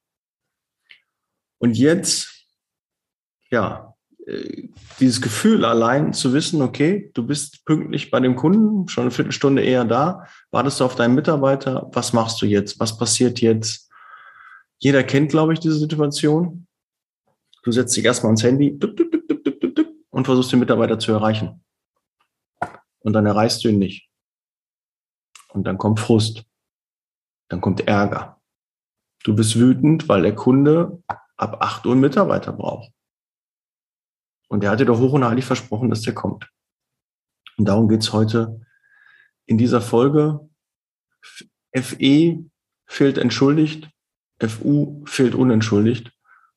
Und 1.57 1.75
jetzt, 1.75 2.45
ja, 3.49 3.95
äh, 4.27 4.70
dieses 4.99 5.21
Gefühl 5.21 5.65
allein 5.65 6.13
zu 6.13 6.34
wissen, 6.34 6.61
okay, 6.61 7.11
du 7.13 7.25
bist 7.25 7.65
pünktlich 7.65 8.11
bei 8.11 8.20
dem 8.20 8.35
Kunden, 8.35 8.88
schon 8.88 9.03
eine 9.03 9.11
Viertelstunde 9.11 9.63
eher 9.63 9.85
da, 9.85 10.27
wartest 10.51 10.79
du 10.79 10.85
auf 10.85 10.95
deinen 10.95 11.15
Mitarbeiter, 11.15 11.89
was 11.91 12.13
machst 12.13 12.41
du 12.41 12.45
jetzt, 12.45 12.79
was 12.79 12.98
passiert 12.98 13.41
jetzt? 13.41 13.89
Jeder 14.77 15.03
kennt, 15.03 15.31
glaube 15.31 15.53
ich, 15.53 15.59
diese 15.59 15.79
Situation. 15.79 16.67
Du 17.63 17.71
setzt 17.71 17.98
dich 17.98 18.05
erstmal 18.05 18.29
ans 18.29 18.43
Handy 18.43 18.77
und 20.12 20.26
versuchst 20.26 20.51
den 20.51 20.59
Mitarbeiter 20.59 20.99
zu 20.99 21.12
erreichen. 21.12 21.63
Und 22.99 23.13
dann 23.13 23.26
erreichst 23.26 23.63
du 23.63 23.70
ihn 23.70 23.79
nicht. 23.79 24.09
Und 25.49 25.63
dann 25.65 25.77
kommt 25.79 25.99
Frust. 25.99 26.45
Dann 27.49 27.62
kommt 27.62 27.88
Ärger. 27.88 28.41
Du 29.24 29.35
bist 29.35 29.57
wütend, 29.60 30.07
weil 30.10 30.21
der 30.21 30.35
Kunde 30.35 31.01
ab 31.38 31.57
8 31.62 31.85
Uhr 31.85 31.93
einen 31.93 32.02
Mitarbeiter 32.02 32.54
braucht. 32.54 32.91
Und 34.48 34.62
der 34.62 34.71
hat 34.71 34.79
dir 34.79 34.85
doch 34.85 34.99
hoch 34.99 35.13
und 35.13 35.26
heilig 35.26 35.46
versprochen, 35.46 35.90
dass 35.90 36.02
der 36.02 36.13
kommt. 36.13 36.49
Und 37.57 37.65
darum 37.65 37.87
geht's 37.87 38.13
heute 38.13 38.62
in 39.46 39.57
dieser 39.57 39.82
Folge. 39.82 40.48
FE 41.76 42.46
fehlt 42.85 43.18
entschuldigt, 43.18 43.90
FU 44.40 45.04
fehlt 45.05 45.35
unentschuldigt. 45.35 46.12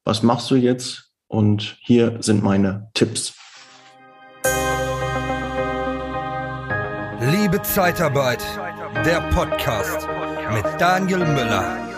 Was 0.04 0.22
machst 0.22 0.50
du 0.50 0.56
jetzt? 0.56 1.12
Und 1.26 1.76
hier 1.80 2.22
sind 2.22 2.42
meine 2.42 2.90
Tipps. 2.94 3.36
Liebe 7.20 7.60
Zeitarbeit 7.62 8.42
der 9.04 9.20
Podcast 9.30 10.08
mit 10.52 10.64
Daniel 10.78 11.18
Müller. 11.18 11.88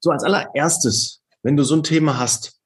So, 0.00 0.10
als 0.10 0.22
allererstes, 0.22 1.24
wenn 1.42 1.56
du 1.56 1.64
so 1.64 1.74
ein 1.74 1.82
Thema 1.82 2.18
hast, 2.18 2.60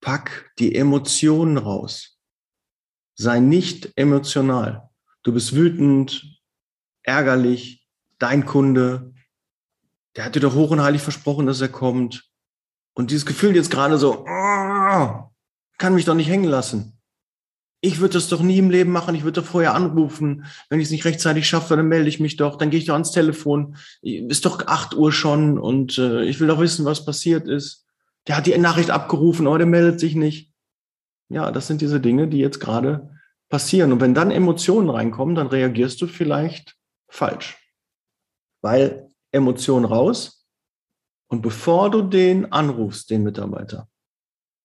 pack 0.00 0.52
die 0.58 0.74
Emotionen 0.76 1.58
raus. 1.58 2.16
Sei 3.16 3.40
nicht 3.40 3.92
emotional. 3.96 4.88
Du 5.24 5.32
bist 5.32 5.54
wütend, 5.54 6.40
ärgerlich, 7.02 7.84
dein 8.18 8.46
Kunde, 8.46 9.12
der 10.14 10.24
hat 10.24 10.34
dir 10.34 10.40
doch 10.40 10.54
hoch 10.54 10.70
und 10.70 10.80
heilig 10.80 11.02
versprochen, 11.02 11.46
dass 11.46 11.60
er 11.60 11.68
kommt. 11.68 12.30
Und 12.96 13.10
dieses 13.10 13.26
Gefühl 13.26 13.54
jetzt 13.54 13.70
gerade 13.70 13.98
so, 13.98 14.24
oh, 14.26 15.08
kann 15.78 15.94
mich 15.94 16.06
doch 16.06 16.14
nicht 16.14 16.30
hängen 16.30 16.48
lassen. 16.48 16.98
Ich 17.82 18.00
würde 18.00 18.14
das 18.14 18.28
doch 18.28 18.40
nie 18.40 18.58
im 18.58 18.70
Leben 18.70 18.90
machen. 18.90 19.14
Ich 19.14 19.22
würde 19.22 19.42
doch 19.42 19.48
vorher 19.48 19.74
anrufen. 19.74 20.46
Wenn 20.70 20.80
ich 20.80 20.86
es 20.86 20.90
nicht 20.90 21.04
rechtzeitig 21.04 21.46
schaffe, 21.46 21.76
dann 21.76 21.88
melde 21.88 22.08
ich 22.08 22.20
mich 22.20 22.36
doch. 22.36 22.56
Dann 22.56 22.70
gehe 22.70 22.80
ich 22.80 22.86
doch 22.86 22.94
ans 22.94 23.12
Telefon. 23.12 23.76
Ist 24.00 24.46
doch 24.46 24.66
acht 24.66 24.94
Uhr 24.94 25.12
schon 25.12 25.58
und 25.58 25.98
äh, 25.98 26.24
ich 26.24 26.40
will 26.40 26.48
doch 26.48 26.58
wissen, 26.58 26.86
was 26.86 27.04
passiert 27.04 27.46
ist. 27.46 27.84
Der 28.26 28.38
hat 28.38 28.46
die 28.46 28.56
Nachricht 28.56 28.90
abgerufen, 28.90 29.46
aber 29.46 29.58
der 29.58 29.66
meldet 29.66 30.00
sich 30.00 30.14
nicht. 30.14 30.52
Ja, 31.28 31.52
das 31.52 31.66
sind 31.66 31.82
diese 31.82 32.00
Dinge, 32.00 32.28
die 32.28 32.38
jetzt 32.38 32.60
gerade 32.60 33.10
passieren. 33.50 33.92
Und 33.92 34.00
wenn 34.00 34.14
dann 34.14 34.30
Emotionen 34.30 34.88
reinkommen, 34.88 35.34
dann 35.34 35.48
reagierst 35.48 36.00
du 36.00 36.06
vielleicht 36.06 36.76
falsch. 37.08 37.58
Weil 38.62 39.10
Emotionen 39.32 39.84
raus, 39.84 40.35
und 41.28 41.42
bevor 41.42 41.90
du 41.90 42.02
den 42.02 42.52
anrufst, 42.52 43.10
den 43.10 43.22
Mitarbeiter, 43.22 43.88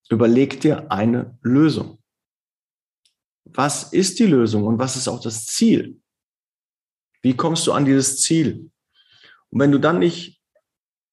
überleg 0.10 0.60
dir 0.62 0.92
eine 0.92 1.38
Lösung. 1.42 2.00
Was 3.46 3.92
ist 3.92 4.20
die 4.20 4.26
Lösung 4.26 4.64
und 4.64 4.80
was 4.80 4.96
ist 4.96 5.08
auch 5.08 5.22
das 5.22 5.46
Ziel? 5.46 6.00
Wie 7.22 7.36
kommst 7.36 7.66
du 7.68 7.74
an 7.74 7.86
dieses 7.86 8.22
Ziel? 8.22 8.72
Und 9.50 9.60
wenn 9.60 9.72
du 9.72 9.80
dann 9.80 10.00
nicht, 10.00 10.42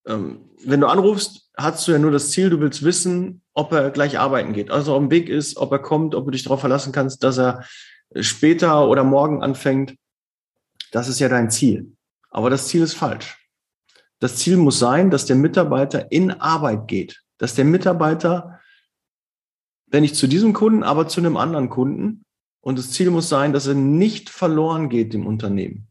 ähm, 0.06 0.50
wenn 0.64 0.80
du 0.80 0.86
anrufst, 0.86 1.50
hast 1.56 1.86
du 1.86 1.92
ja 1.92 1.98
nur 1.98 2.10
das 2.10 2.30
Ziel, 2.30 2.50
du 2.50 2.60
willst 2.60 2.84
wissen, 2.84 3.42
ob 3.52 3.72
er 3.72 3.90
gleich 3.90 4.18
arbeiten 4.18 4.52
geht. 4.52 4.70
Also 4.70 4.94
ob 4.94 5.00
er 5.00 5.04
im 5.04 5.10
Weg 5.10 5.28
ist, 5.28 5.56
ob 5.56 5.72
er 5.72 5.80
kommt, 5.80 6.14
ob 6.14 6.24
du 6.24 6.30
dich 6.30 6.44
darauf 6.44 6.60
verlassen 6.60 6.92
kannst, 6.92 7.24
dass 7.24 7.38
er 7.38 7.64
später 8.20 8.88
oder 8.88 9.04
morgen 9.04 9.42
anfängt. 9.42 9.96
Das 10.92 11.08
ist 11.08 11.18
ja 11.18 11.28
dein 11.28 11.50
Ziel. 11.50 11.96
Aber 12.30 12.50
das 12.50 12.68
Ziel 12.68 12.82
ist 12.82 12.94
falsch. 12.94 13.37
Das 14.20 14.36
Ziel 14.36 14.56
muss 14.56 14.78
sein, 14.78 15.10
dass 15.10 15.26
der 15.26 15.36
Mitarbeiter 15.36 16.10
in 16.10 16.30
Arbeit 16.32 16.88
geht, 16.88 17.22
dass 17.38 17.54
der 17.54 17.64
Mitarbeiter, 17.64 18.60
wenn 19.86 20.02
nicht 20.02 20.16
zu 20.16 20.26
diesem 20.26 20.52
Kunden, 20.52 20.82
aber 20.82 21.08
zu 21.08 21.20
einem 21.20 21.36
anderen 21.36 21.68
Kunden, 21.68 22.24
und 22.60 22.78
das 22.78 22.90
Ziel 22.90 23.10
muss 23.10 23.28
sein, 23.28 23.52
dass 23.52 23.66
er 23.66 23.74
nicht 23.74 24.28
verloren 24.28 24.88
geht 24.88 25.14
im 25.14 25.26
Unternehmen. 25.26 25.88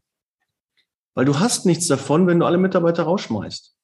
Weil 1.14 1.24
du 1.24 1.40
hast 1.40 1.66
nichts 1.66 1.88
davon, 1.88 2.26
wenn 2.26 2.38
du 2.38 2.46
alle 2.46 2.58
Mitarbeiter 2.58 3.02
rausschmeißt. 3.02 3.74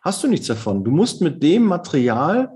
Hast 0.00 0.22
du 0.22 0.28
nichts 0.28 0.46
davon. 0.46 0.82
Du 0.82 0.90
musst 0.90 1.20
mit 1.20 1.42
dem 1.42 1.64
Material, 1.64 2.50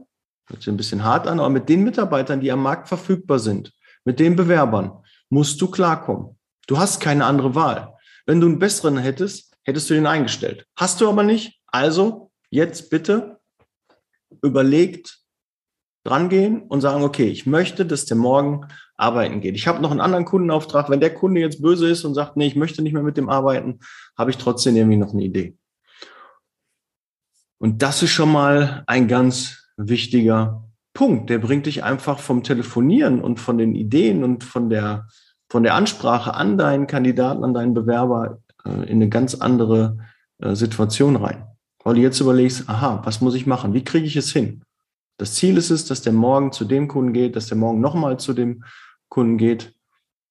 hört 0.47 0.63
sich 0.63 0.73
ein 0.73 0.79
bisschen 0.79 1.05
hart 1.05 1.27
an, 1.27 1.41
aber 1.41 1.51
mit 1.51 1.69
den 1.69 1.85
Mitarbeitern, 1.85 2.41
die 2.41 2.51
am 2.51 2.63
Markt 2.63 2.89
verfügbar 2.89 3.39
sind, 3.39 3.75
mit 4.05 4.19
den 4.19 4.37
Bewerbern, 4.37 4.93
musst 5.29 5.61
du 5.61 5.71
klarkommen. 5.71 6.39
Du 6.67 6.79
hast 6.79 7.01
keine 7.01 7.27
andere 7.27 7.55
Wahl. 7.55 7.95
Wenn 8.25 8.41
du 8.41 8.47
einen 8.47 8.59
besseren 8.59 8.97
hättest, 8.97 9.54
hättest 9.65 9.91
du 9.91 9.95
den 9.95 10.07
eingestellt. 10.07 10.67
Hast 10.77 11.01
du 11.01 11.09
aber 11.09 11.23
nicht. 11.23 11.61
Also 11.67 12.31
jetzt 12.51 12.91
bitte 12.91 13.41
überlegt 14.43 15.21
drangehen 16.05 16.63
und 16.63 16.81
sagen, 16.83 17.03
okay, 17.03 17.27
ich 17.27 17.47
möchte, 17.47 17.87
dass 17.87 18.05
der 18.05 18.17
morgen 18.17 18.67
arbeiten 18.97 19.41
geht. 19.41 19.57
Ich 19.57 19.67
habe 19.67 19.81
noch 19.81 19.91
einen 19.91 20.01
anderen 20.01 20.25
Kundenauftrag. 20.25 20.91
Wenn 20.91 21.01
der 21.01 21.15
Kunde 21.15 21.41
jetzt 21.41 21.63
böse 21.63 21.89
ist 21.89 22.05
und 22.05 22.15
sagt, 22.15 22.37
nee, 22.37 22.47
ich 22.47 22.57
möchte 22.57 22.83
nicht 22.83 22.93
mehr 22.93 23.03
mit 23.03 23.17
dem 23.17 23.29
arbeiten, 23.29 23.81
habe 24.17 24.31
ich 24.31 24.37
trotzdem 24.37 24.77
irgendwie 24.77 24.99
noch 24.99 25.13
eine 25.13 25.25
Idee. 25.25 25.57
Und 27.59 27.83
das 27.83 28.03
ist 28.03 28.11
schon 28.11 28.31
mal 28.31 28.85
ein 28.87 29.09
ganz 29.09 29.71
wichtiger 29.77 30.69
Punkt. 30.93 31.31
Der 31.31 31.39
bringt 31.39 31.67
dich 31.67 31.83
einfach 31.83 32.19
vom 32.19 32.43
Telefonieren 32.43 33.23
und 33.23 33.41
von 33.41 33.57
den 33.57 33.75
Ideen 33.75 34.23
und 34.23 34.45
von 34.45 34.69
der, 34.69 35.09
von 35.49 35.63
der 35.63 35.75
Ansprache 35.75 36.35
an 36.35 36.59
deinen 36.59 36.87
Kandidaten, 36.87 37.43
an 37.43 37.55
deinen 37.55 37.75
Bewerber 37.75 38.43
äh, 38.67 38.89
in 38.91 38.97
eine 38.97 39.09
ganz 39.09 39.35
andere 39.35 39.99
äh, 40.39 40.55
Situation 40.55 41.17
rein. 41.17 41.47
Weil 41.83 41.97
du 41.97 42.01
jetzt 42.01 42.21
überlegst, 42.21 42.69
aha, 42.69 43.03
was 43.05 43.21
muss 43.21 43.35
ich 43.35 43.47
machen? 43.47 43.75
Wie 43.75 43.85
kriege 43.85 44.07
ich 44.07 44.17
es 44.17 44.33
hin? 44.33 44.65
Das 45.19 45.35
Ziel 45.35 45.57
ist 45.57 45.71
es, 45.71 45.85
dass 45.85 46.03
der 46.03 46.13
morgen 46.13 46.51
zu 46.51 46.65
dem 46.65 46.89
Kunden 46.89 47.13
geht, 47.13 47.37
dass 47.37 47.47
der 47.47 47.57
morgen 47.57 47.81
nochmal 47.81 48.19
zu 48.19 48.33
dem 48.33 48.65
Kunden 49.09 49.39
geht, 49.39 49.75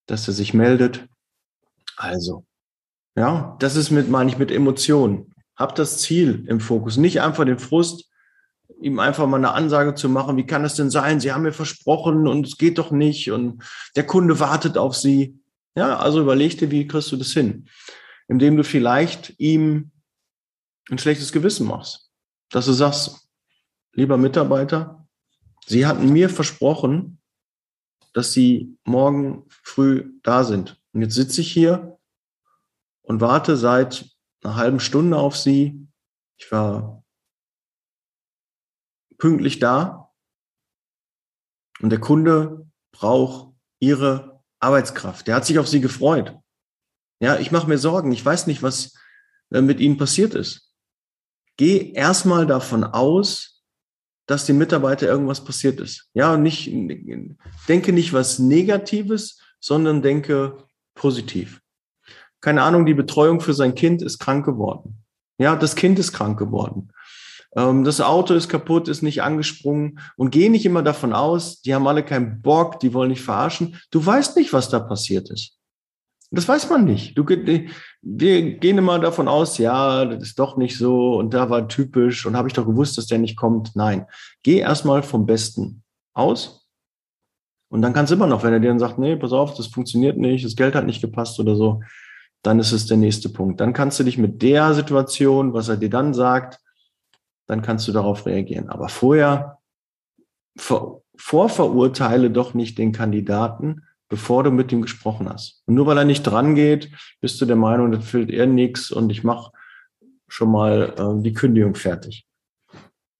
dass 0.06 0.28
er 0.28 0.34
sich 0.34 0.52
meldet. 0.52 1.06
Also, 1.96 2.44
ja, 3.16 3.56
das 3.60 3.76
ist 3.76 3.90
mit, 3.90 4.10
meine 4.10 4.28
ich, 4.30 4.38
mit 4.38 4.50
Emotionen. 4.50 5.32
Hab 5.56 5.74
das 5.76 5.98
Ziel 5.98 6.44
im 6.48 6.60
Fokus, 6.60 6.96
nicht 6.96 7.22
einfach 7.22 7.44
den 7.44 7.60
Frust, 7.60 8.10
ihm 8.80 8.98
einfach 8.98 9.26
mal 9.26 9.36
eine 9.36 9.52
Ansage 9.52 9.94
zu 9.94 10.08
machen, 10.08 10.36
wie 10.36 10.46
kann 10.46 10.64
es 10.64 10.74
denn 10.74 10.90
sein? 10.90 11.20
Sie 11.20 11.32
haben 11.32 11.42
mir 11.42 11.52
versprochen 11.52 12.26
und 12.26 12.46
es 12.46 12.58
geht 12.58 12.78
doch 12.78 12.90
nicht 12.90 13.30
und 13.30 13.62
der 13.96 14.04
Kunde 14.06 14.40
wartet 14.40 14.76
auf 14.76 14.96
Sie. 14.96 15.38
Ja, 15.76 15.98
also 15.98 16.20
überleg 16.20 16.58
dir, 16.58 16.70
wie 16.70 16.86
kriegst 16.86 17.10
du 17.12 17.16
das 17.16 17.32
hin? 17.32 17.66
Indem 18.34 18.56
du 18.56 18.64
vielleicht 18.64 19.38
ihm 19.38 19.92
ein 20.90 20.98
schlechtes 20.98 21.30
Gewissen 21.30 21.68
machst. 21.68 22.10
Dass 22.50 22.66
du 22.66 22.72
sagst, 22.72 23.28
lieber 23.92 24.16
Mitarbeiter, 24.16 25.06
Sie 25.66 25.86
hatten 25.86 26.12
mir 26.12 26.28
versprochen, 26.28 27.22
dass 28.12 28.32
Sie 28.32 28.76
morgen 28.84 29.44
früh 29.48 30.18
da 30.24 30.42
sind. 30.42 30.82
Und 30.92 31.02
jetzt 31.02 31.14
sitze 31.14 31.42
ich 31.42 31.52
hier 31.52 32.00
und 33.02 33.20
warte 33.20 33.56
seit 33.56 34.04
einer 34.42 34.56
halben 34.56 34.80
Stunde 34.80 35.16
auf 35.16 35.36
Sie. 35.36 35.86
Ich 36.36 36.50
war 36.50 37.04
pünktlich 39.16 39.60
da 39.60 40.12
und 41.78 41.90
der 41.90 42.00
Kunde 42.00 42.68
braucht 42.90 43.54
Ihre 43.78 44.42
Arbeitskraft. 44.58 45.28
Der 45.28 45.36
hat 45.36 45.46
sich 45.46 45.60
auf 45.60 45.68
Sie 45.68 45.80
gefreut. 45.80 46.36
Ja, 47.20 47.38
ich 47.38 47.50
mache 47.50 47.68
mir 47.68 47.78
Sorgen. 47.78 48.12
Ich 48.12 48.24
weiß 48.24 48.46
nicht, 48.46 48.62
was 48.62 48.94
äh, 49.50 49.60
mit 49.60 49.80
ihnen 49.80 49.96
passiert 49.96 50.34
ist. 50.34 50.72
Geh 51.56 51.92
erstmal 51.92 52.46
davon 52.46 52.84
aus, 52.84 53.62
dass 54.26 54.46
dem 54.46 54.58
Mitarbeiter 54.58 55.06
irgendwas 55.06 55.44
passiert 55.44 55.80
ist. 55.80 56.08
Ja, 56.14 56.36
nicht, 56.36 56.70
denke 57.68 57.92
nicht 57.92 58.12
was 58.12 58.38
Negatives, 58.38 59.40
sondern 59.60 60.02
denke 60.02 60.64
positiv. 60.94 61.60
Keine 62.40 62.62
Ahnung, 62.62 62.86
die 62.86 62.94
Betreuung 62.94 63.40
für 63.40 63.54
sein 63.54 63.74
Kind 63.74 64.02
ist 64.02 64.18
krank 64.18 64.44
geworden. 64.44 65.04
Ja, 65.38 65.56
das 65.56 65.76
Kind 65.76 65.98
ist 65.98 66.12
krank 66.12 66.38
geworden. 66.38 66.90
Ähm, 67.56 67.84
das 67.84 68.00
Auto 68.00 68.34
ist 68.34 68.48
kaputt, 68.48 68.88
ist 68.88 69.02
nicht 69.02 69.22
angesprungen 69.22 70.00
und 70.16 70.30
geh 70.30 70.48
nicht 70.48 70.66
immer 70.66 70.82
davon 70.82 71.12
aus, 71.12 71.60
die 71.62 71.74
haben 71.74 71.86
alle 71.86 72.04
keinen 72.04 72.42
Bock, 72.42 72.80
die 72.80 72.92
wollen 72.94 73.10
nicht 73.10 73.22
verarschen. 73.22 73.80
Du 73.90 74.04
weißt 74.04 74.36
nicht, 74.36 74.52
was 74.52 74.68
da 74.68 74.80
passiert 74.80 75.30
ist. 75.30 75.58
Das 76.34 76.48
weiß 76.48 76.70
man 76.70 76.84
nicht. 76.84 77.16
Du, 77.16 77.26
wir 77.26 78.58
gehen 78.58 78.78
immer 78.78 78.98
davon 78.98 79.28
aus, 79.28 79.58
ja, 79.58 80.04
das 80.04 80.22
ist 80.22 80.38
doch 80.38 80.56
nicht 80.56 80.76
so 80.76 81.16
und 81.16 81.32
da 81.32 81.50
war 81.50 81.68
typisch 81.68 82.26
und 82.26 82.36
habe 82.36 82.48
ich 82.48 82.54
doch 82.54 82.66
gewusst, 82.66 82.98
dass 82.98 83.06
der 83.06 83.18
nicht 83.18 83.36
kommt. 83.36 83.76
Nein, 83.76 84.06
geh 84.42 84.58
erstmal 84.58 85.02
vom 85.02 85.26
Besten 85.26 85.82
aus 86.12 86.64
und 87.68 87.82
dann 87.82 87.92
kannst 87.92 88.12
du 88.12 88.16
immer 88.16 88.26
noch, 88.26 88.42
wenn 88.42 88.52
er 88.52 88.60
dir 88.60 88.68
dann 88.68 88.78
sagt, 88.78 88.98
nee, 88.98 89.16
pass 89.16 89.32
auf, 89.32 89.54
das 89.54 89.66
funktioniert 89.66 90.16
nicht, 90.16 90.44
das 90.44 90.56
Geld 90.56 90.74
hat 90.74 90.86
nicht 90.86 91.00
gepasst 91.00 91.40
oder 91.40 91.56
so, 91.56 91.82
dann 92.42 92.58
ist 92.58 92.72
es 92.72 92.86
der 92.86 92.98
nächste 92.98 93.28
Punkt. 93.28 93.60
Dann 93.60 93.72
kannst 93.72 93.98
du 93.98 94.04
dich 94.04 94.18
mit 94.18 94.42
der 94.42 94.74
Situation, 94.74 95.54
was 95.54 95.68
er 95.68 95.76
dir 95.76 95.90
dann 95.90 96.14
sagt, 96.14 96.60
dann 97.46 97.62
kannst 97.62 97.88
du 97.88 97.92
darauf 97.92 98.26
reagieren. 98.26 98.68
Aber 98.68 98.88
vorher 98.88 99.58
vor, 100.56 101.02
vorverurteile 101.16 102.30
doch 102.30 102.54
nicht 102.54 102.78
den 102.78 102.92
Kandidaten, 102.92 103.82
bevor 104.08 104.44
du 104.44 104.50
mit 104.50 104.70
ihm 104.72 104.82
gesprochen 104.82 105.28
hast. 105.28 105.62
Und 105.66 105.74
nur 105.74 105.86
weil 105.86 105.98
er 105.98 106.04
nicht 106.04 106.22
dran 106.22 106.54
geht, 106.54 106.90
bist 107.20 107.40
du 107.40 107.46
der 107.46 107.56
Meinung, 107.56 107.92
das 107.92 108.04
fehlt 108.04 108.30
er 108.30 108.46
nichts 108.46 108.90
und 108.90 109.10
ich 109.10 109.24
mache 109.24 109.52
schon 110.28 110.50
mal 110.50 110.94
äh, 110.96 111.22
die 111.22 111.32
Kündigung 111.32 111.74
fertig. 111.74 112.26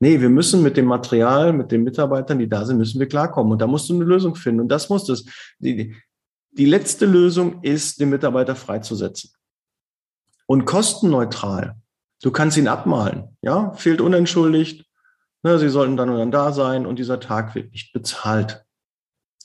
Nee, 0.01 0.21
wir 0.21 0.29
müssen 0.29 0.63
mit 0.63 0.77
dem 0.77 0.87
Material, 0.87 1.53
mit 1.53 1.71
den 1.73 1.85
Mitarbeitern, 1.85 2.39
die 2.39 2.49
da 2.49 2.65
sind, 2.65 2.79
müssen 2.79 3.01
wir 3.01 3.09
klarkommen. 3.09 3.53
Und 3.53 3.63
da 3.63 3.67
musst 3.67 3.89
du 3.89 3.95
eine 3.95 4.05
Lösung 4.05 4.35
finden. 4.35 4.61
Und 4.61 4.69
das 4.69 4.89
muss 4.91 5.09
es. 5.09 5.25
Die, 5.59 5.97
die 6.51 6.67
letzte 6.67 7.07
Lösung 7.07 7.63
ist, 7.63 8.01
den 8.01 8.11
Mitarbeiter 8.11 8.57
freizusetzen. 8.57 9.31
Und 10.47 10.67
kostenneutral. 10.67 11.77
Du 12.23 12.31
kannst 12.31 12.57
ihn 12.57 12.69
abmalen. 12.69 13.37
Ja, 13.41 13.73
fehlt 13.73 14.01
unentschuldigt. 14.01 14.85
Ne, 15.43 15.59
sie 15.59 15.69
sollten 15.69 15.97
dann 15.97 16.11
und 16.11 16.19
dann 16.19 16.31
da 16.31 16.53
sein 16.53 16.87
und 16.87 16.99
dieser 16.99 17.21
Tag 17.21 17.55
wird 17.55 17.73
nicht 17.73 17.93
bezahlt. 17.93 18.65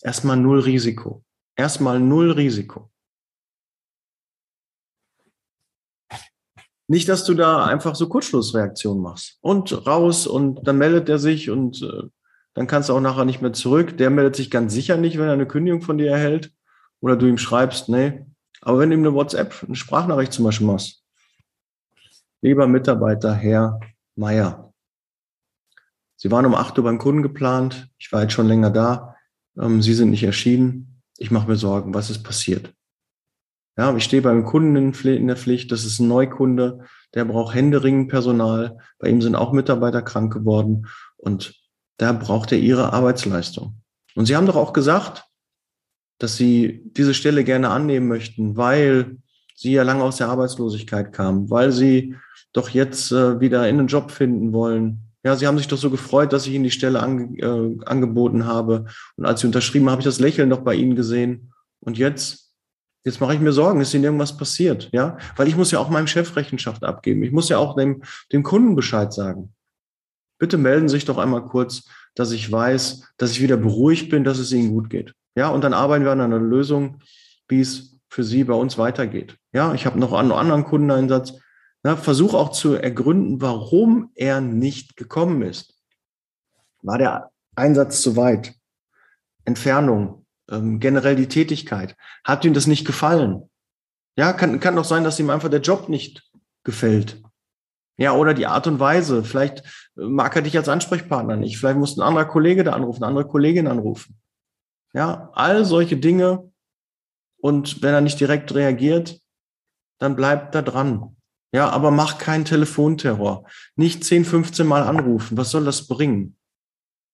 Erstmal 0.01 0.38
null 0.38 0.62
Risiko. 0.62 1.24
Erstmal 1.59 2.00
null 2.00 2.31
Risiko. 2.31 2.89
Nicht, 6.88 7.09
dass 7.09 7.25
du 7.25 7.33
da 7.33 7.65
einfach 7.65 7.95
so 7.95 8.07
Kurzschlussreaktionen 8.07 9.03
machst 9.03 9.39
und 9.41 9.85
raus 9.85 10.25
und 10.25 10.65
dann 10.65 10.77
meldet 10.77 11.09
er 11.09 11.19
sich 11.19 11.50
und 11.50 11.81
äh, 11.81 12.03
dann 12.53 12.65
kannst 12.65 12.88
du 12.88 12.94
auch 12.94 13.01
nachher 13.01 13.25
nicht 13.25 13.41
mehr 13.41 13.51
zurück. 13.51 13.97
Der 13.97 14.09
meldet 14.09 14.38
sich 14.38 14.50
ganz 14.50 14.71
sicher 14.71 14.95
nicht, 14.95 15.17
wenn 15.17 15.27
er 15.27 15.33
eine 15.33 15.50
Kündigung 15.50 15.81
von 15.81 15.97
dir 15.97 16.11
erhält 16.11 16.53
oder 17.01 17.17
du 17.17 17.25
ihm 17.25 17.38
schreibst, 17.38 17.89
nee. 17.89 18.25
Aber 18.61 18.79
wenn 18.79 18.91
du 18.91 18.95
ihm 18.95 19.06
eine 19.06 19.13
WhatsApp, 19.13 19.61
eine 19.61 19.75
Sprachnachricht 19.75 20.31
zum 20.31 20.45
Beispiel 20.45 20.67
machst, 20.67 21.03
lieber 22.39 22.67
Mitarbeiter 22.67 23.33
Herr 23.33 23.81
Meier, 24.15 24.73
Sie 26.15 26.31
waren 26.31 26.45
um 26.45 26.56
8 26.56 26.77
Uhr 26.77 26.85
beim 26.85 27.00
Kunden 27.00 27.21
geplant, 27.21 27.89
ich 27.97 28.13
war 28.13 28.21
jetzt 28.21 28.31
schon 28.31 28.47
länger 28.47 28.69
da, 28.69 29.17
ähm, 29.57 29.81
Sie 29.81 29.94
sind 29.94 30.09
nicht 30.11 30.23
erschienen, 30.23 30.98
ich 31.19 31.31
mache 31.31 31.48
mir 31.48 31.57
Sorgen, 31.57 31.94
was 31.94 32.10
ist 32.10 32.24
passiert. 32.24 32.74
Ja, 33.77 33.95
ich 33.95 34.04
stehe 34.04 34.21
beim 34.21 34.44
Kunden 34.44 34.75
in 34.75 35.27
der 35.27 35.38
Pflicht, 35.38 35.71
das 35.71 35.86
ist 35.86 36.00
ein 36.00 36.07
Neukunde, 36.07 36.86
der 37.13 37.25
braucht 37.25 37.54
händeringend 37.54 38.10
Personal, 38.10 38.77
bei 38.98 39.10
ihm 39.10 39.21
sind 39.21 39.36
auch 39.36 39.54
Mitarbeiter 39.54 40.01
krank 40.01 40.33
geworden 40.33 40.88
und 41.18 41.56
da 41.98 42.13
braucht 42.13 42.51
er 42.51 42.57
ihre 42.57 42.94
Arbeitsleistung. 42.94 43.81
Und 44.16 44.25
Sie 44.25 44.36
haben 44.36 44.48
doch 44.48 44.56
auch 44.56 44.74
gesagt, 44.74 45.25
dass 46.18 46.36
Sie 46.36 46.81
diese 46.86 47.13
Stelle 47.13 47.44
gerne 47.44 47.69
annehmen 47.69 48.07
möchten, 48.07 48.57
weil 48.57 49.18
Sie 49.56 49.71
ja 49.71 49.83
lange 49.83 50.04
aus 50.04 50.18
der 50.18 50.30
Arbeitslosigkeit 50.30 51.13
kamen, 51.13 51.50
weil 51.50 51.71
Sie 51.71 52.16
doch 52.54 52.69
jetzt 52.69 53.12
äh, 53.12 53.39
wieder 53.39 53.68
in 53.69 53.80
einen 53.80 53.88
Job 53.88 54.12
finden 54.12 54.54
wollen, 54.54 55.08
ja, 55.24 55.36
Sie 55.36 55.48
haben 55.48 55.57
sich 55.57 55.68
doch 55.68 55.77
so 55.77 55.89
gefreut, 55.89 56.31
dass 56.31 56.48
ich 56.48 56.54
Ihnen 56.54 56.63
die 56.63 56.71
Stelle 56.71 57.01
ange, 57.01 57.38
äh, 57.39 57.77
angeboten 57.86 58.45
habe. 58.45 58.86
Und 59.18 59.25
als 59.25 59.42
Sie 59.42 59.48
unterschrieben, 59.48 59.89
habe 59.89 60.01
ich 60.01 60.06
das 60.06 60.19
Lächeln 60.19 60.50
noch 60.50 60.62
bei 60.62 60.75
Ihnen 60.75 60.95
gesehen. 60.95 61.51
Und 61.81 61.98
jetzt, 61.98 62.54
jetzt 63.04 63.19
mache 63.19 63.33
ich 63.33 63.39
mir 63.39 63.51
Sorgen, 63.51 63.81
ist 63.81 63.94
Ihnen 63.94 64.06
irgendwas 64.06 64.38
passiert? 64.38 64.89
Ja, 64.94 65.18
weil 65.36 65.48
ich 65.48 65.57
muss 65.57 65.71
ja 65.71 65.80
auch 65.80 65.89
meinem 65.89 66.07
Chef 66.07 66.36
Rechenschaft 66.36 66.83
abgeben. 66.83 67.24
Ich 67.24 67.31
muss 67.31 67.50
ja 67.50 67.57
auch 67.57 67.75
dem, 67.75 68.04
dem 68.31 68.44
Kunden 68.44 68.75
Bescheid 68.75 69.12
sagen. 69.12 69.54
Bitte 70.39 70.57
melden 70.57 70.88
Sie 70.88 70.95
sich 70.95 71.06
doch 71.06 71.18
einmal 71.18 71.45
kurz, 71.45 71.83
dass 72.16 72.31
ich 72.31 72.50
weiß, 72.50 73.13
dass 73.18 73.31
ich 73.31 73.42
wieder 73.42 73.57
beruhigt 73.57 74.10
bin, 74.10 74.24
dass 74.24 74.39
es 74.39 74.54
Ihnen 74.54 74.71
gut 74.71 74.89
geht. 74.89 75.13
Ja, 75.36 75.50
und 75.50 75.63
dann 75.63 75.74
arbeiten 75.74 76.06
wir 76.06 76.12
an 76.12 76.21
einer 76.21 76.39
Lösung, 76.39 77.01
wie 77.50 77.60
es 77.60 78.00
für 78.10 78.24
Sie 78.24 78.45
bei 78.45 78.54
uns 78.54 78.77
weitergeht. 78.77 79.38
Ja, 79.51 79.74
ich 79.74 79.86
habe 79.86 80.00
noch 80.00 80.13
einen 80.13 80.31
anderen 80.31 80.63
Kundeneinsatz. 80.63 81.33
Na, 81.83 81.95
versuch 81.95 82.33
auch 82.33 82.51
zu 82.51 82.73
ergründen, 82.73 83.41
warum 83.41 84.11
er 84.15 84.41
nicht 84.41 84.97
gekommen 84.97 85.41
ist. 85.41 85.75
War 86.81 86.97
der 86.97 87.31
Einsatz 87.55 88.01
zu 88.01 88.15
weit? 88.15 88.53
Entfernung, 89.45 90.25
ähm, 90.49 90.79
generell 90.79 91.15
die 91.15 91.27
Tätigkeit. 91.27 91.95
Hat 92.23 92.43
ihm 92.43 92.53
das 92.53 92.67
nicht 92.67 92.85
gefallen? 92.85 93.49
Ja, 94.17 94.33
kann, 94.33 94.59
kann 94.59 94.75
doch 94.75 94.85
sein, 94.85 95.03
dass 95.03 95.19
ihm 95.19 95.29
einfach 95.29 95.49
der 95.49 95.61
Job 95.61 95.87
nicht 95.87 96.29
gefällt. 96.63 97.21
Ja, 97.97 98.13
oder 98.13 98.33
die 98.33 98.47
Art 98.47 98.67
und 98.67 98.79
Weise. 98.79 99.23
Vielleicht 99.23 99.59
äh, 99.97 100.03
mag 100.03 100.35
er 100.35 100.41
dich 100.41 100.57
als 100.57 100.69
Ansprechpartner 100.69 101.35
nicht. 101.35 101.57
Vielleicht 101.57 101.77
muss 101.77 101.97
ein 101.97 102.01
anderer 102.01 102.25
Kollege 102.25 102.63
da 102.63 102.73
anrufen, 102.73 103.03
eine 103.03 103.09
andere 103.09 103.27
Kollegin 103.27 103.67
anrufen. 103.67 104.19
Ja, 104.93 105.29
all 105.33 105.65
solche 105.65 105.97
Dinge. 105.97 106.51
Und 107.41 107.81
wenn 107.81 107.93
er 107.93 108.01
nicht 108.01 108.19
direkt 108.19 108.53
reagiert, 108.53 109.21
dann 109.99 110.15
bleibt 110.15 110.55
da 110.55 110.61
dran. 110.61 111.15
Ja, 111.51 111.69
aber 111.69 111.91
mach 111.91 112.17
keinen 112.19 112.45
Telefonterror. 112.45 113.45
Nicht 113.75 114.03
10, 114.03 114.25
15 114.25 114.67
Mal 114.67 114.83
anrufen. 114.83 115.37
Was 115.37 115.51
soll 115.51 115.65
das 115.65 115.87
bringen? 115.87 116.35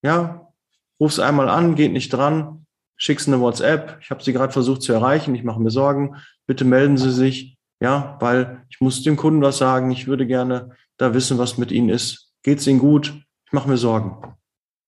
Ja, 0.03 0.51
ruf's 0.99 1.19
einmal 1.19 1.49
an, 1.49 1.75
geht 1.75 1.93
nicht 1.93 2.11
dran, 2.11 2.65
schickst 2.97 3.27
eine 3.27 3.39
WhatsApp. 3.39 3.97
Ich 4.01 4.11
habe 4.11 4.23
Sie 4.23 4.33
gerade 4.33 4.51
versucht 4.51 4.81
zu 4.81 4.93
erreichen. 4.93 5.35
Ich 5.35 5.43
mache 5.43 5.61
mir 5.61 5.71
Sorgen. 5.71 6.17
Bitte 6.45 6.65
melden 6.65 6.97
Sie 6.97 7.11
sich. 7.11 7.57
Ja, 7.79 8.17
weil 8.19 8.65
ich 8.69 8.81
muss 8.81 9.03
dem 9.03 9.15
Kunden 9.17 9.41
was 9.41 9.57
sagen. 9.57 9.91
Ich 9.91 10.07
würde 10.07 10.27
gerne 10.27 10.71
da 10.97 11.13
wissen, 11.13 11.37
was 11.37 11.57
mit 11.57 11.71
Ihnen 11.71 11.89
ist. 11.89 12.33
Geht's 12.43 12.67
Ihnen 12.67 12.79
gut? 12.79 13.13
Ich 13.45 13.53
mache 13.53 13.69
mir 13.69 13.77
Sorgen. 13.77 14.35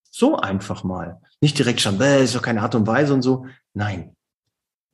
So 0.10 0.38
einfach 0.38 0.84
mal. 0.84 1.22
Nicht 1.42 1.58
direkt 1.60 1.82
schon, 1.82 2.00
ist 2.02 2.36
doch 2.36 2.42
keine 2.42 2.62
Art 2.62 2.76
und 2.76 2.88
Weise 2.88 3.14
und 3.14 3.22
so. 3.22 3.46
Nein. 3.74 4.16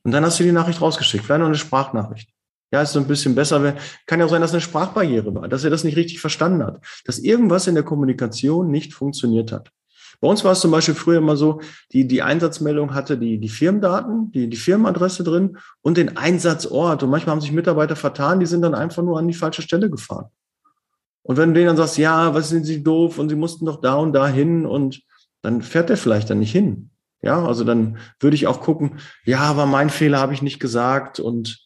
Und 0.04 0.12
dann 0.12 0.26
hast 0.26 0.40
du 0.40 0.44
die 0.44 0.52
Nachricht 0.52 0.82
rausgeschickt. 0.82 1.24
Vielleicht 1.24 1.40
noch 1.40 1.48
eine 1.48 1.56
Sprachnachricht. 1.56 2.33
Ja, 2.74 2.82
ist 2.82 2.94
so 2.94 3.00
ein 3.00 3.08
bisschen 3.08 3.36
besser. 3.36 3.76
Kann 4.08 4.20
ja 4.20 4.26
auch 4.26 4.32
sein, 4.32 4.42
dass 4.42 4.52
eine 4.52 4.60
Sprachbarriere 4.60 5.36
war, 5.36 5.48
dass 5.48 5.64
er 5.64 5.70
das 5.70 5.84
nicht 5.84 5.96
richtig 5.96 6.20
verstanden 6.20 6.64
hat, 6.64 6.82
dass 7.06 7.20
irgendwas 7.20 7.68
in 7.68 7.76
der 7.76 7.84
Kommunikation 7.84 8.72
nicht 8.72 8.96
funktioniert 8.96 9.52
hat. 9.52 9.70
Bei 10.20 10.28
uns 10.28 10.44
war 10.44 10.54
es 10.54 10.62
zum 10.62 10.72
Beispiel 10.72 10.96
früher 10.96 11.20
immer 11.20 11.38
so, 11.38 11.62
die, 11.92 12.08
die 12.08 12.24
Einsatzmeldung 12.24 12.96
hatte 12.96 13.20
die, 13.20 13.38
die 13.38 13.50
Firmendaten, 13.50 14.32
die, 14.32 14.50
die 14.50 14.58
Firmenadresse 14.58 15.24
drin 15.24 15.60
und 15.82 15.98
den 15.98 16.18
Einsatzort. 16.18 17.04
Und 17.04 17.12
manchmal 17.12 17.36
haben 17.36 17.42
sich 17.42 17.52
Mitarbeiter 17.52 17.96
vertan, 17.96 18.40
die 18.40 18.48
sind 18.48 18.64
dann 18.64 18.74
einfach 18.74 19.04
nur 19.04 19.20
an 19.20 19.28
die 19.28 19.36
falsche 19.36 19.62
Stelle 19.62 19.92
gefahren. 19.92 20.32
Und 21.22 21.38
wenn 21.38 21.50
du 21.50 21.54
denen 21.54 21.68
dann 21.68 21.78
sagst, 21.78 22.00
ja, 22.00 22.34
was 22.34 22.50
sind 22.50 22.66
sie 22.66 22.82
doof 22.82 23.20
und 23.20 23.30
sie 23.30 23.36
mussten 23.36 23.68
doch 23.68 23.82
da 23.82 23.96
und 23.96 24.14
da 24.14 24.28
hin 24.28 24.66
und 24.66 25.04
dann 25.44 25.62
fährt 25.62 25.92
er 25.92 25.98
vielleicht 25.98 26.32
dann 26.32 26.40
nicht 26.40 26.52
hin. 26.52 26.90
Ja, 27.22 27.46
also 27.46 27.64
dann 27.64 27.98
würde 28.20 28.36
ich 28.36 28.48
auch 28.48 28.62
gucken, 28.62 28.98
ja, 29.26 29.42
aber 29.42 29.68
mein 29.68 29.92
Fehler 29.92 30.18
habe 30.18 30.34
ich 30.34 30.42
nicht 30.42 30.60
gesagt 30.60 31.20
und 31.20 31.64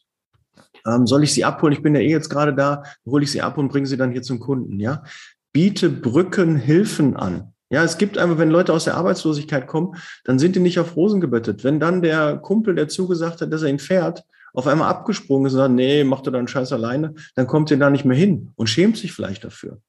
ähm, 0.88 1.06
soll 1.06 1.24
ich 1.24 1.34
sie 1.34 1.46
abholen? 1.46 1.74
Ich 1.74 1.84
bin 1.84 1.94
ja 1.94 2.02
eh 2.02 2.10
jetzt 2.10 2.30
gerade 2.30 2.54
da, 2.54 2.84
hole 3.06 3.24
ich 3.24 3.32
sie 3.32 3.42
ab 3.42 3.58
und 3.58 3.68
bringe 3.68 3.88
sie 3.88 3.98
dann 3.98 4.12
hier 4.12 4.22
zum 4.22 4.40
Kunden, 4.40 4.80
ja? 4.80 5.04
Biete 5.54 5.90
Brückenhilfen 5.90 7.16
an. 7.16 7.54
Ja, 7.70 7.84
es 7.84 7.98
gibt 7.98 8.18
einfach, 8.18 8.38
wenn 8.38 8.50
Leute 8.50 8.72
aus 8.72 8.86
der 8.86 8.96
Arbeitslosigkeit 8.96 9.68
kommen, 9.68 9.96
dann 10.24 10.40
sind 10.40 10.56
die 10.56 10.62
nicht 10.62 10.80
auf 10.80 10.96
Rosen 10.96 11.20
gebettet. 11.20 11.64
Wenn 11.64 11.80
dann 11.80 12.02
der 12.02 12.38
Kumpel, 12.38 12.76
der 12.76 12.88
zugesagt 12.88 13.42
hat, 13.42 13.52
dass 13.52 13.64
er 13.64 13.70
ihn 13.70 13.80
fährt, 13.80 14.24
auf 14.54 14.68
einmal 14.68 14.90
abgesprungen 14.90 15.48
ist 15.48 15.54
und 15.54 15.60
sagt, 15.60 15.74
nee, 15.74 16.04
mach 16.04 16.22
doch 16.22 16.32
deinen 16.32 16.48
Scheiß 16.48 16.72
alleine, 16.72 17.14
dann 17.36 17.46
kommt 17.46 17.70
er 17.72 17.78
da 17.78 17.90
nicht 17.90 18.06
mehr 18.06 18.18
hin 18.18 18.52
und 18.56 18.68
schämt 18.68 18.98
sich 18.98 19.12
vielleicht 19.12 19.44
dafür. 19.44 19.82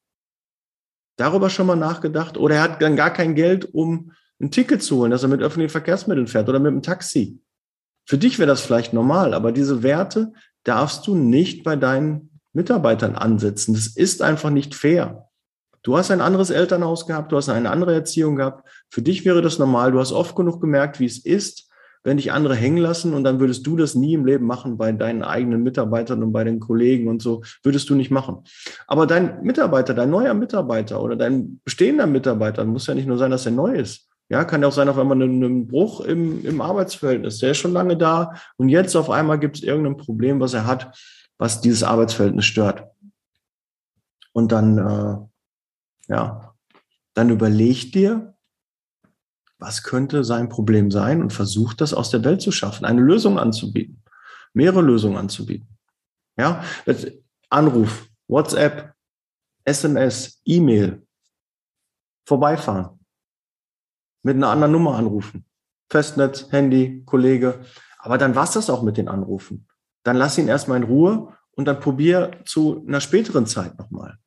Darüber 1.16 1.50
schon 1.50 1.66
mal 1.66 1.76
nachgedacht? 1.76 2.36
Oder 2.36 2.56
er 2.56 2.62
hat 2.62 2.82
dann 2.82 2.96
gar 2.96 3.12
kein 3.12 3.34
Geld, 3.34 3.72
um 3.72 4.12
ein 4.40 4.50
Ticket 4.50 4.82
zu 4.82 4.96
holen, 4.96 5.10
dass 5.10 5.22
er 5.22 5.28
mit 5.28 5.42
öffentlichen 5.42 5.70
Verkehrsmitteln 5.70 6.26
fährt 6.26 6.48
oder 6.48 6.58
mit 6.58 6.72
einem 6.72 6.82
Taxi. 6.82 7.40
Für 8.06 8.18
dich 8.18 8.38
wäre 8.38 8.46
das 8.46 8.60
vielleicht 8.60 8.92
normal, 8.92 9.34
aber 9.34 9.52
diese 9.52 9.82
Werte 9.82 10.32
darfst 10.68 11.06
du 11.06 11.14
nicht 11.14 11.64
bei 11.64 11.76
deinen 11.76 12.30
Mitarbeitern 12.52 13.14
ansetzen. 13.14 13.74
Das 13.74 13.86
ist 13.86 14.22
einfach 14.22 14.50
nicht 14.50 14.74
fair. 14.74 15.28
Du 15.82 15.96
hast 15.96 16.10
ein 16.10 16.20
anderes 16.20 16.50
Elternhaus 16.50 17.06
gehabt, 17.06 17.32
du 17.32 17.36
hast 17.36 17.48
eine 17.48 17.70
andere 17.70 17.94
Erziehung 17.94 18.36
gehabt. 18.36 18.68
Für 18.90 19.00
dich 19.00 19.24
wäre 19.24 19.42
das 19.42 19.58
normal. 19.58 19.92
Du 19.92 20.00
hast 20.00 20.12
oft 20.12 20.36
genug 20.36 20.60
gemerkt, 20.60 21.00
wie 21.00 21.06
es 21.06 21.24
ist, 21.24 21.70
wenn 22.02 22.16
dich 22.16 22.32
andere 22.32 22.54
hängen 22.54 22.78
lassen 22.78 23.14
und 23.14 23.24
dann 23.24 23.40
würdest 23.40 23.66
du 23.66 23.76
das 23.76 23.94
nie 23.94 24.14
im 24.14 24.26
Leben 24.26 24.46
machen 24.46 24.76
bei 24.76 24.92
deinen 24.92 25.22
eigenen 25.22 25.62
Mitarbeitern 25.62 26.22
und 26.22 26.32
bei 26.32 26.44
den 26.44 26.60
Kollegen 26.60 27.08
und 27.08 27.22
so, 27.22 27.42
würdest 27.62 27.88
du 27.90 27.94
nicht 27.94 28.10
machen. 28.10 28.44
Aber 28.86 29.06
dein 29.06 29.42
Mitarbeiter, 29.42 29.94
dein 29.94 30.10
neuer 30.10 30.34
Mitarbeiter 30.34 31.02
oder 31.02 31.16
dein 31.16 31.60
bestehender 31.64 32.06
Mitarbeiter, 32.06 32.64
muss 32.64 32.86
ja 32.86 32.94
nicht 32.94 33.08
nur 33.08 33.18
sein, 33.18 33.30
dass 33.30 33.46
er 33.46 33.52
neu 33.52 33.74
ist. 33.74 34.07
Ja, 34.30 34.44
kann 34.44 34.60
ja 34.60 34.68
auch 34.68 34.72
sein, 34.72 34.88
auf 34.88 34.98
einmal 34.98 35.20
ein 35.22 35.66
Bruch 35.68 36.00
im, 36.00 36.44
im 36.44 36.60
Arbeitsverhältnis. 36.60 37.38
Der 37.38 37.52
ist 37.52 37.58
schon 37.58 37.72
lange 37.72 37.96
da 37.96 38.34
und 38.56 38.68
jetzt 38.68 38.94
auf 38.94 39.08
einmal 39.08 39.38
gibt 39.38 39.56
es 39.56 39.62
irgendein 39.62 39.96
Problem, 39.96 40.38
was 40.38 40.52
er 40.52 40.66
hat, 40.66 40.98
was 41.38 41.62
dieses 41.62 41.82
Arbeitsverhältnis 41.82 42.44
stört. 42.44 42.84
Und 44.32 44.52
dann, 44.52 44.78
äh, 44.78 46.12
ja, 46.12 46.54
dann 47.14 47.30
überleg 47.30 47.92
dir, 47.92 48.34
was 49.58 49.82
könnte 49.82 50.24
sein 50.24 50.48
Problem 50.48 50.90
sein 50.90 51.22
und 51.22 51.32
versuch 51.32 51.74
das 51.74 51.94
aus 51.94 52.10
der 52.10 52.22
Welt 52.24 52.42
zu 52.42 52.52
schaffen, 52.52 52.84
eine 52.84 53.00
Lösung 53.00 53.38
anzubieten, 53.38 54.02
mehrere 54.52 54.82
Lösungen 54.82 55.16
anzubieten. 55.16 55.68
Ja, 56.36 56.62
Anruf, 57.48 58.08
WhatsApp, 58.28 58.94
SMS, 59.64 60.40
E-Mail, 60.44 61.04
vorbeifahren, 62.24 62.97
mit 64.28 64.36
einer 64.36 64.50
anderen 64.50 64.72
Nummer 64.72 64.96
anrufen, 64.96 65.46
Festnetz, 65.88 66.48
Handy, 66.50 67.02
Kollege. 67.06 67.60
Aber 67.98 68.18
dann 68.18 68.34
war's 68.34 68.52
das 68.52 68.68
auch 68.68 68.82
mit 68.82 68.98
den 68.98 69.08
Anrufen. 69.08 69.66
Dann 70.04 70.16
lass 70.16 70.36
ihn 70.36 70.48
erstmal 70.48 70.76
in 70.76 70.84
Ruhe 70.84 71.32
und 71.52 71.64
dann 71.64 71.80
probier 71.80 72.32
zu 72.44 72.84
einer 72.86 73.00
späteren 73.00 73.46
Zeit 73.46 73.78
nochmal. 73.78 74.18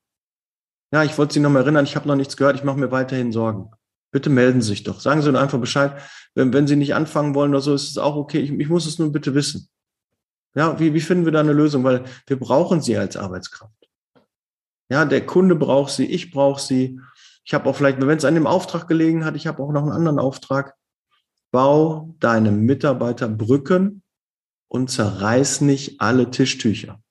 Ja, 0.91 1.03
ich 1.03 1.17
wollte 1.19 1.35
Sie 1.35 1.39
noch 1.39 1.51
mal 1.51 1.61
erinnern, 1.61 1.85
ich 1.85 1.95
habe 1.95 2.07
noch 2.07 2.15
nichts 2.15 2.35
gehört, 2.35 2.55
ich 2.55 2.63
mache 2.63 2.79
mir 2.79 2.89
weiterhin 2.89 3.31
Sorgen. 3.31 3.69
Bitte 4.11 4.31
melden 4.31 4.61
Sie 4.61 4.69
sich 4.69 4.83
doch. 4.83 4.99
Sagen 4.99 5.21
Sie 5.21 5.31
nur 5.31 5.39
einfach 5.39 5.59
Bescheid. 5.59 5.95
Wenn, 6.33 6.51
wenn 6.51 6.65
Sie 6.65 6.75
nicht 6.75 6.95
anfangen 6.95 7.35
wollen 7.35 7.51
oder 7.51 7.61
so, 7.61 7.73
ist 7.75 7.91
es 7.91 7.97
auch 7.99 8.15
okay. 8.15 8.39
Ich, 8.39 8.51
ich 8.51 8.69
muss 8.69 8.87
es 8.87 8.97
nur 8.97 9.11
bitte 9.11 9.35
wissen. 9.35 9.69
Ja, 10.55 10.79
wie, 10.79 10.95
wie 10.95 10.99
finden 10.99 11.25
wir 11.25 11.31
da 11.31 11.41
eine 11.41 11.53
Lösung? 11.53 11.83
Weil 11.83 12.03
wir 12.25 12.39
brauchen 12.39 12.81
Sie 12.81 12.97
als 12.97 13.15
Arbeitskraft. 13.15 13.87
Ja, 14.89 15.05
der 15.05 15.25
Kunde 15.25 15.55
braucht 15.55 15.93
Sie, 15.93 16.05
ich 16.05 16.31
brauche 16.31 16.59
Sie. 16.59 16.99
Ich 17.43 17.53
habe 17.53 17.69
auch 17.69 17.75
vielleicht, 17.75 17.99
wenn 17.99 18.17
es 18.17 18.25
an 18.25 18.35
dem 18.35 18.47
Auftrag 18.47 18.87
gelegen 18.87 19.25
hat, 19.25 19.35
ich 19.35 19.47
habe 19.47 19.61
auch 19.63 19.71
noch 19.71 19.83
einen 19.83 19.91
anderen 19.91 20.19
Auftrag. 20.19 20.75
Bau 21.51 22.15
deinem 22.19 22.61
Mitarbeiter 22.61 23.27
Brücken 23.27 24.03
und 24.67 24.89
zerreiß 24.89 25.61
nicht 25.61 25.99
alle 25.99 26.31
Tischtücher. 26.31 27.01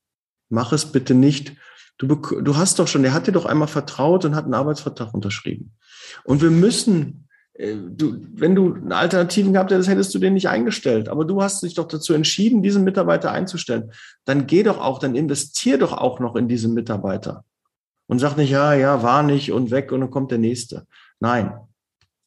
Mach 0.49 0.73
es 0.73 0.87
bitte 0.93 1.15
nicht 1.15 1.57
Du, 2.01 2.07
du 2.07 2.57
hast 2.57 2.79
doch 2.79 2.89
schon, 2.89 3.03
der 3.03 3.13
hat 3.13 3.27
dir 3.27 3.33
doch 3.33 3.45
einmal 3.45 3.69
vertraut 3.69 4.25
und 4.25 4.35
hat 4.35 4.45
einen 4.45 4.55
Arbeitsvertrag 4.55 5.13
unterschrieben. 5.13 5.77
Und 6.25 6.41
wir 6.41 6.51
müssen, 6.51 7.29
äh, 7.53 7.77
du, 7.77 8.27
wenn 8.33 8.55
du 8.55 8.75
eine 8.75 8.97
Alternative 8.97 9.53
gehabt 9.53 9.71
hättest, 9.71 9.91
hättest 9.91 10.15
du 10.15 10.19
den 10.19 10.33
nicht 10.33 10.49
eingestellt. 10.49 11.11
Aber 11.11 11.27
du 11.27 11.43
hast 11.43 11.63
dich 11.63 11.75
doch 11.75 11.87
dazu 11.87 12.15
entschieden, 12.15 12.63
diesen 12.63 12.85
Mitarbeiter 12.85 13.33
einzustellen. 13.33 13.93
Dann 14.25 14.47
geh 14.47 14.63
doch 14.63 14.81
auch, 14.81 14.99
dann 14.99 15.15
investier 15.15 15.77
doch 15.77 15.93
auch 15.93 16.21
noch 16.21 16.37
in 16.37 16.49
diesen 16.49 16.73
Mitarbeiter. 16.73 17.45
Und 18.11 18.19
sag 18.19 18.37
nicht, 18.37 18.50
ja, 18.50 18.75
ja, 18.75 19.05
war 19.05 19.23
nicht 19.23 19.52
und 19.52 19.71
weg 19.71 19.93
und 19.93 20.00
dann 20.00 20.11
kommt 20.11 20.33
der 20.33 20.38
nächste. 20.38 20.85
Nein. 21.21 21.52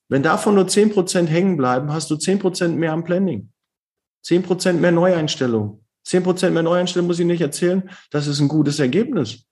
Wenn 0.07 0.23
davon 0.23 0.55
nur 0.55 0.65
zehn 0.69 0.89
Prozent 0.89 1.29
hängen 1.29 1.57
bleiben, 1.57 1.91
hast 1.91 2.09
du 2.09 2.15
zehn 2.15 2.39
Prozent 2.39 2.77
mehr 2.77 2.93
am 2.93 3.03
Planning. 3.03 3.51
Zehn 4.21 4.43
Prozent 4.43 4.79
mehr 4.79 4.93
Neueinstellung. 4.93 5.83
Zehn 6.05 6.23
Prozent 6.23 6.53
mehr 6.53 6.63
Neueinstellung 6.63 7.07
muss 7.07 7.19
ich 7.19 7.25
nicht 7.25 7.41
erzählen. 7.41 7.89
Das 8.11 8.27
ist 8.27 8.39
ein 8.39 8.47
gutes 8.47 8.79
Ergebnis. 8.79 9.45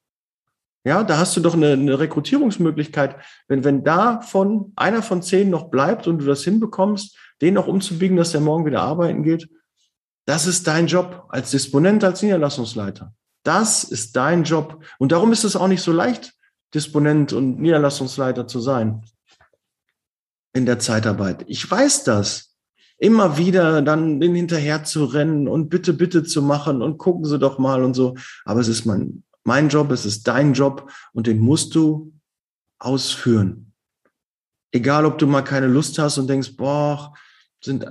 Ja, 0.85 1.03
da 1.03 1.17
hast 1.17 1.35
du 1.35 1.41
doch 1.41 1.53
eine, 1.53 1.73
eine 1.73 1.99
Rekrutierungsmöglichkeit. 1.99 3.17
Wenn, 3.49 3.65
wenn 3.65 3.83
davon 3.83 4.71
einer 4.77 5.03
von 5.03 5.21
zehn 5.21 5.49
noch 5.49 5.69
bleibt 5.69 6.07
und 6.07 6.19
du 6.19 6.25
das 6.25 6.45
hinbekommst, 6.45 7.17
den 7.41 7.55
noch 7.55 7.67
umzubiegen, 7.67 8.15
dass 8.15 8.31
der 8.31 8.39
morgen 8.39 8.65
wieder 8.65 8.83
arbeiten 8.83 9.23
geht, 9.23 9.49
das 10.25 10.47
ist 10.47 10.65
dein 10.65 10.87
Job 10.87 11.25
als 11.27 11.51
Disponent, 11.51 12.05
als 12.05 12.21
Niederlassungsleiter. 12.21 13.13
Das 13.43 13.83
ist 13.83 14.15
dein 14.15 14.43
Job. 14.43 14.83
Und 14.99 15.11
darum 15.11 15.31
ist 15.31 15.43
es 15.43 15.55
auch 15.55 15.67
nicht 15.67 15.81
so 15.81 15.91
leicht, 15.91 16.33
Disponent 16.73 17.33
und 17.33 17.59
Niederlassungsleiter 17.59 18.47
zu 18.47 18.59
sein 18.59 19.03
in 20.53 20.65
der 20.65 20.79
Zeitarbeit. 20.79 21.45
Ich 21.47 21.69
weiß 21.69 22.03
das. 22.03 22.55
Immer 22.97 23.37
wieder 23.37 23.81
dann 23.81 24.19
den 24.19 24.35
hinterher 24.35 24.83
zu 24.83 25.05
rennen 25.05 25.47
und 25.47 25.69
bitte, 25.69 25.91
bitte 25.91 26.23
zu 26.23 26.43
machen 26.43 26.83
und 26.83 26.99
gucken 26.99 27.25
Sie 27.25 27.39
doch 27.39 27.57
mal 27.57 27.83
und 27.83 27.95
so. 27.95 28.15
Aber 28.45 28.59
es 28.59 28.67
ist 28.67 28.85
mein 28.85 29.23
mein 29.43 29.69
Job, 29.69 29.91
es 29.91 30.05
ist 30.05 30.27
dein 30.27 30.53
Job 30.53 30.91
und 31.13 31.27
den 31.27 31.39
musst 31.39 31.75
du 31.75 32.13
ausführen. 32.79 33.73
Egal, 34.71 35.05
ob 35.05 35.17
du 35.17 35.27
mal 35.27 35.41
keine 35.41 35.67
Lust 35.67 35.99
hast 35.99 36.17
und 36.17 36.27
denkst, 36.27 36.55
boah, 36.55 37.13
sind 37.63 37.85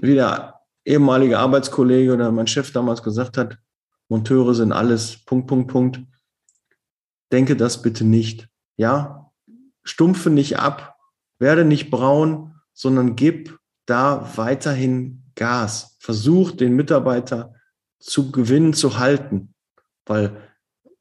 wieder 0.00 0.60
ehemalige 0.84 1.38
Arbeitskollege 1.38 2.12
oder 2.12 2.30
mein 2.30 2.46
Chef 2.46 2.72
damals 2.72 3.02
gesagt 3.02 3.36
hat, 3.36 3.58
Monteure 4.12 4.54
sind 4.54 4.72
alles, 4.72 5.24
Punkt, 5.24 5.46
Punkt, 5.46 5.70
Punkt. 5.70 6.02
Denke 7.32 7.56
das 7.56 7.80
bitte 7.80 8.04
nicht. 8.04 8.46
Ja, 8.76 9.32
stumpfe 9.84 10.28
nicht 10.28 10.58
ab, 10.58 10.98
werde 11.38 11.64
nicht 11.64 11.90
braun, 11.90 12.54
sondern 12.74 13.16
gib 13.16 13.58
da 13.86 14.30
weiterhin 14.36 15.22
Gas. 15.34 15.96
Versuch 15.98 16.50
den 16.50 16.76
Mitarbeiter 16.76 17.54
zu 18.00 18.30
gewinnen, 18.30 18.74
zu 18.74 18.98
halten, 18.98 19.54
weil 20.04 20.36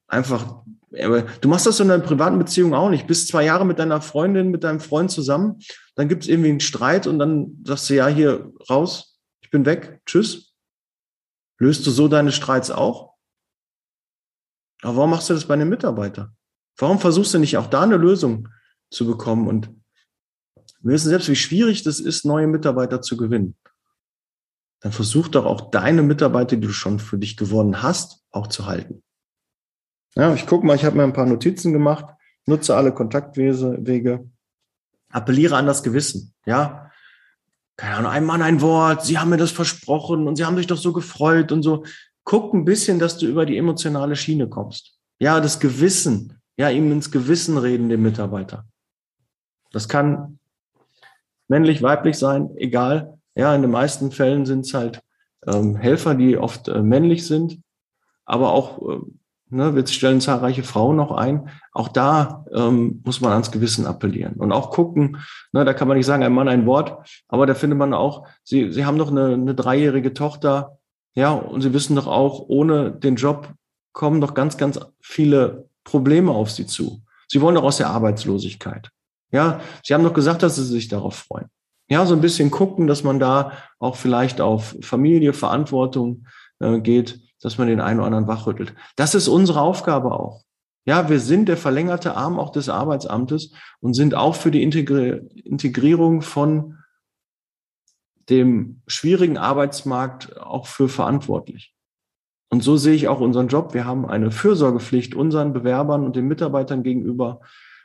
einfach, 0.07 0.63
du 0.89 1.49
machst 1.49 1.65
das 1.65 1.81
in 1.81 1.89
deiner 1.89 2.03
privaten 2.03 2.39
Beziehung 2.39 2.73
auch 2.73 2.89
nicht. 2.89 3.07
Bist 3.07 3.27
zwei 3.27 3.43
Jahre 3.43 3.65
mit 3.65 3.77
deiner 3.77 3.99
Freundin, 3.99 4.51
mit 4.51 4.63
deinem 4.63 4.79
Freund 4.79 5.11
zusammen, 5.11 5.59
dann 5.95 6.07
gibt 6.07 6.23
es 6.23 6.29
irgendwie 6.29 6.51
einen 6.51 6.61
Streit 6.61 7.07
und 7.07 7.19
dann 7.19 7.61
sagst 7.65 7.89
du, 7.89 7.95
ja, 7.95 8.07
hier 8.07 8.53
raus, 8.69 9.19
ich 9.41 9.49
bin 9.49 9.65
weg, 9.65 9.99
tschüss. 10.05 10.50
Löst 11.61 11.85
du 11.85 11.91
so 11.91 12.07
deine 12.07 12.31
Streits 12.31 12.71
auch? 12.71 13.13
Aber 14.81 14.95
warum 14.95 15.11
machst 15.11 15.29
du 15.29 15.35
das 15.35 15.45
bei 15.45 15.53
einem 15.53 15.69
Mitarbeiter? 15.69 16.33
Warum 16.75 16.97
versuchst 16.97 17.35
du 17.35 17.37
nicht 17.37 17.55
auch 17.57 17.67
da 17.67 17.83
eine 17.83 17.97
Lösung 17.97 18.47
zu 18.89 19.05
bekommen? 19.05 19.47
Und 19.47 19.67
wir 20.79 20.93
wissen 20.93 21.09
selbst, 21.09 21.29
wie 21.29 21.35
schwierig 21.35 21.83
das 21.83 21.99
ist, 21.99 22.25
neue 22.25 22.47
Mitarbeiter 22.47 23.03
zu 23.03 23.15
gewinnen. 23.15 23.55
Dann 24.79 24.91
versuch 24.91 25.27
doch 25.27 25.45
auch 25.45 25.69
deine 25.69 26.01
Mitarbeiter, 26.01 26.55
die 26.55 26.65
du 26.65 26.73
schon 26.73 26.97
für 26.97 27.19
dich 27.19 27.37
gewonnen 27.37 27.83
hast, 27.83 28.25
auch 28.31 28.47
zu 28.47 28.65
halten. 28.65 29.03
Ja, 30.15 30.33
ich 30.33 30.47
gucke 30.47 30.65
mal, 30.65 30.75
ich 30.75 30.83
habe 30.83 30.97
mir 30.97 31.03
ein 31.03 31.13
paar 31.13 31.27
Notizen 31.27 31.73
gemacht, 31.73 32.05
nutze 32.47 32.75
alle 32.75 32.91
Kontaktwege, 32.91 34.27
appelliere 35.09 35.57
an 35.57 35.67
das 35.67 35.83
Gewissen. 35.83 36.33
Ja, 36.43 36.90
keine 37.81 37.95
Ahnung, 37.95 38.11
ein 38.11 38.25
Mann, 38.25 38.43
ein 38.43 38.61
Wort, 38.61 39.03
Sie 39.03 39.17
haben 39.17 39.31
mir 39.31 39.37
das 39.37 39.49
versprochen 39.49 40.27
und 40.27 40.35
Sie 40.35 40.45
haben 40.45 40.55
sich 40.55 40.67
doch 40.67 40.77
so 40.77 40.93
gefreut 40.93 41.51
und 41.51 41.63
so. 41.63 41.83
Guck 42.23 42.53
ein 42.53 42.63
bisschen, 42.63 42.99
dass 42.99 43.17
du 43.17 43.25
über 43.25 43.47
die 43.47 43.57
emotionale 43.57 44.15
Schiene 44.15 44.47
kommst. 44.47 44.99
Ja, 45.17 45.39
das 45.39 45.59
Gewissen, 45.59 46.39
ja, 46.57 46.69
ihm 46.69 46.91
ins 46.91 47.09
Gewissen 47.09 47.57
reden, 47.57 47.89
dem 47.89 48.03
Mitarbeiter. 48.03 48.65
Das 49.71 49.89
kann 49.89 50.37
männlich, 51.47 51.81
weiblich 51.81 52.19
sein, 52.19 52.51
egal. 52.55 53.17
Ja, 53.33 53.55
in 53.55 53.63
den 53.63 53.71
meisten 53.71 54.11
Fällen 54.11 54.45
sind 54.45 54.67
es 54.67 54.75
halt 54.75 55.01
ähm, 55.47 55.75
Helfer, 55.75 56.13
die 56.13 56.37
oft 56.37 56.67
äh, 56.67 56.83
männlich 56.83 57.25
sind, 57.25 57.63
aber 58.25 58.51
auch 58.51 58.77
äh, 58.87 58.99
Ne, 59.53 59.75
wir 59.75 59.85
stellen 59.85 60.21
zahlreiche 60.21 60.63
Frauen 60.63 60.95
noch 60.95 61.11
ein. 61.11 61.49
Auch 61.73 61.89
da 61.89 62.45
ähm, 62.53 63.01
muss 63.03 63.19
man 63.19 63.33
ans 63.33 63.51
Gewissen 63.51 63.85
appellieren 63.85 64.35
und 64.35 64.53
auch 64.53 64.69
gucken. 64.69 65.17
Ne, 65.51 65.65
da 65.65 65.73
kann 65.73 65.89
man 65.89 65.97
nicht 65.97 66.05
sagen, 66.05 66.23
ein 66.23 66.31
Mann 66.31 66.47
ein 66.47 66.65
Wort, 66.65 67.05
aber 67.27 67.45
da 67.45 67.53
findet 67.53 67.77
man 67.77 67.93
auch, 67.93 68.25
Sie, 68.45 68.71
Sie 68.71 68.85
haben 68.85 68.97
doch 68.97 69.11
eine, 69.11 69.33
eine 69.33 69.53
dreijährige 69.53 70.13
Tochter, 70.13 70.77
ja, 71.15 71.33
und 71.33 71.59
Sie 71.59 71.73
wissen 71.73 71.97
doch 71.97 72.07
auch, 72.07 72.45
ohne 72.47 72.91
den 72.91 73.17
Job 73.17 73.49
kommen 73.91 74.21
doch 74.21 74.35
ganz, 74.35 74.57
ganz 74.57 74.79
viele 75.01 75.67
Probleme 75.83 76.31
auf 76.31 76.49
Sie 76.49 76.65
zu. 76.65 77.01
Sie 77.27 77.41
wollen 77.41 77.55
doch 77.55 77.63
aus 77.63 77.75
der 77.75 77.89
Arbeitslosigkeit. 77.89 78.89
Ja, 79.31 79.59
Sie 79.83 79.93
haben 79.93 80.05
doch 80.05 80.13
gesagt, 80.13 80.43
dass 80.43 80.55
Sie 80.55 80.63
sich 80.63 80.87
darauf 80.87 81.15
freuen. 81.15 81.47
Ja, 81.89 82.05
so 82.05 82.15
ein 82.15 82.21
bisschen 82.21 82.51
gucken, 82.51 82.87
dass 82.87 83.03
man 83.03 83.19
da 83.19 83.51
auch 83.79 83.97
vielleicht 83.97 84.39
auf 84.39 84.77
Familie, 84.81 85.33
Verantwortung 85.33 86.25
äh, 86.59 86.79
geht 86.79 87.19
dass 87.41 87.57
man 87.57 87.67
den 87.67 87.81
einen 87.81 87.99
oder 87.99 88.07
anderen 88.07 88.27
wachrüttelt. 88.27 88.73
Das 88.95 89.15
ist 89.15 89.27
unsere 89.27 89.61
Aufgabe 89.61 90.11
auch. 90.11 90.43
Ja, 90.85 91.09
wir 91.09 91.19
sind 91.19 91.47
der 91.47 91.57
verlängerte 91.57 92.15
Arm 92.15 92.39
auch 92.39 92.51
des 92.51 92.69
Arbeitsamtes 92.69 93.51
und 93.81 93.93
sind 93.93 94.15
auch 94.15 94.35
für 94.35 94.49
die 94.49 94.63
Integri 94.63 95.21
Integrierung 95.43 96.21
von 96.21 96.77
dem 98.29 98.81
schwierigen 98.87 99.37
Arbeitsmarkt 99.37 100.39
auch 100.39 100.67
für 100.67 100.89
verantwortlich. 100.89 101.75
Und 102.49 102.63
so 102.63 102.77
sehe 102.77 102.95
ich 102.95 103.07
auch 103.07 103.19
unseren 103.19 103.47
Job. 103.47 103.73
Wir 103.73 103.85
haben 103.85 104.05
eine 104.05 104.31
Fürsorgepflicht 104.31 105.15
unseren 105.15 105.53
Bewerbern 105.53 106.03
und 106.03 106.15
den 106.15 106.27
Mitarbeitern 106.27 106.83
gegenüber, 106.83 107.41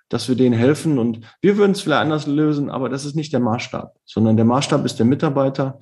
dass 0.09 0.29
wir 0.29 0.37
denen 0.37 0.55
helfen. 0.55 0.99
Und 0.99 1.21
wir 1.41 1.57
würden 1.57 1.73
es 1.73 1.81
vielleicht 1.81 2.03
anders 2.03 2.27
lösen, 2.27 2.71
aber 2.71 2.89
das 2.89 3.05
ist 3.05 3.15
nicht 3.15 3.33
der 3.33 3.41
Maßstab, 3.41 3.95
sondern 4.05 4.37
der 4.37 4.45
Maßstab 4.45 4.85
ist 4.85 4.99
der 4.99 5.07
Mitarbeiter. 5.07 5.79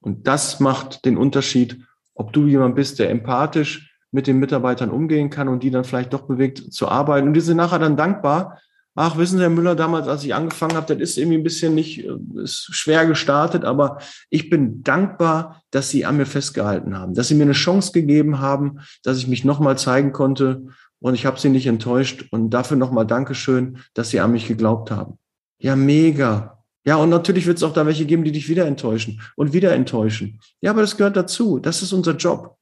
Und 0.00 0.26
das 0.26 0.60
macht 0.60 1.04
den 1.04 1.16
Unterschied, 1.16 1.84
ob 2.20 2.34
du 2.34 2.46
jemand 2.46 2.74
bist, 2.74 2.98
der 2.98 3.08
empathisch 3.08 3.96
mit 4.12 4.26
den 4.26 4.38
Mitarbeitern 4.38 4.90
umgehen 4.90 5.30
kann 5.30 5.48
und 5.48 5.62
die 5.62 5.70
dann 5.70 5.84
vielleicht 5.84 6.12
doch 6.12 6.22
bewegt 6.22 6.70
zu 6.70 6.86
arbeiten. 6.86 7.28
Und 7.28 7.34
die 7.34 7.40
sind 7.40 7.56
nachher 7.56 7.78
dann 7.78 7.96
dankbar, 7.96 8.60
ach, 8.94 9.16
wissen 9.16 9.38
Sie, 9.38 9.42
Herr 9.42 9.48
Müller, 9.48 9.74
damals, 9.74 10.06
als 10.06 10.22
ich 10.22 10.34
angefangen 10.34 10.76
habe, 10.76 10.94
das 10.94 11.10
ist 11.10 11.16
irgendwie 11.16 11.38
ein 11.38 11.42
bisschen 11.42 11.74
nicht, 11.74 12.04
äh, 12.04 12.42
ist 12.42 12.74
schwer 12.74 13.06
gestartet, 13.06 13.64
aber 13.64 13.98
ich 14.28 14.50
bin 14.50 14.82
dankbar, 14.82 15.62
dass 15.70 15.88
Sie 15.88 16.04
an 16.04 16.18
mir 16.18 16.26
festgehalten 16.26 16.98
haben, 16.98 17.14
dass 17.14 17.28
Sie 17.28 17.34
mir 17.34 17.44
eine 17.44 17.52
Chance 17.52 17.92
gegeben 17.92 18.40
haben, 18.40 18.80
dass 19.02 19.16
ich 19.16 19.26
mich 19.26 19.46
nochmal 19.46 19.78
zeigen 19.78 20.12
konnte 20.12 20.66
und 20.98 21.14
ich 21.14 21.24
habe 21.24 21.40
Sie 21.40 21.48
nicht 21.48 21.66
enttäuscht 21.66 22.26
und 22.32 22.50
dafür 22.50 22.76
nochmal 22.76 23.06
Dankeschön, 23.06 23.78
dass 23.94 24.10
Sie 24.10 24.20
an 24.20 24.32
mich 24.32 24.46
geglaubt 24.46 24.90
haben. 24.90 25.18
Ja, 25.58 25.74
mega. 25.74 26.59
Ja, 26.84 26.96
und 26.96 27.10
natürlich 27.10 27.46
wird 27.46 27.58
es 27.58 27.62
auch 27.62 27.74
da 27.74 27.84
welche 27.84 28.06
geben, 28.06 28.24
die 28.24 28.32
dich 28.32 28.48
wieder 28.48 28.66
enttäuschen 28.66 29.20
und 29.36 29.52
wieder 29.52 29.72
enttäuschen. 29.72 30.40
Ja, 30.60 30.70
aber 30.70 30.80
das 30.80 30.96
gehört 30.96 31.16
dazu. 31.16 31.58
Das 31.58 31.82
ist 31.82 31.92
unser 31.92 32.16
Job. 32.16 32.56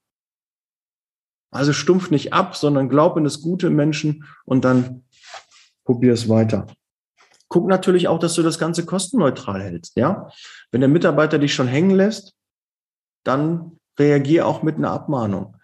Also 1.51 1.73
stumpf 1.73 2.11
nicht 2.11 2.33
ab, 2.33 2.57
sondern 2.57 2.89
glaub 2.89 3.17
in 3.17 3.25
das 3.25 3.41
Gute 3.41 3.69
im 3.69 3.77
Menschen 3.77 4.25
und 4.45 4.65
dann 4.65 5.05
probier 5.85 6.13
es 6.13 6.29
weiter. 6.29 6.67
Guck 7.49 7.67
natürlich 7.67 8.09
auch, 8.09 8.19
dass 8.19 8.35
du 8.35 8.43
das 8.43 8.59
Ganze 8.59 8.85
kostenneutral 8.85 9.63
hältst, 9.63 9.97
ja. 9.97 10.31
Wenn 10.71 10.83
der 10.83 10.91
Mitarbeiter 10.91 11.39
dich 11.39 11.55
schon 11.55 11.69
hängen 11.69 11.91
lässt, 11.91 12.35
dann 13.25 13.79
reagier 13.99 14.47
auch 14.47 14.63
mit 14.63 14.77
einer 14.77 14.91
Abmahnung. 14.91 15.57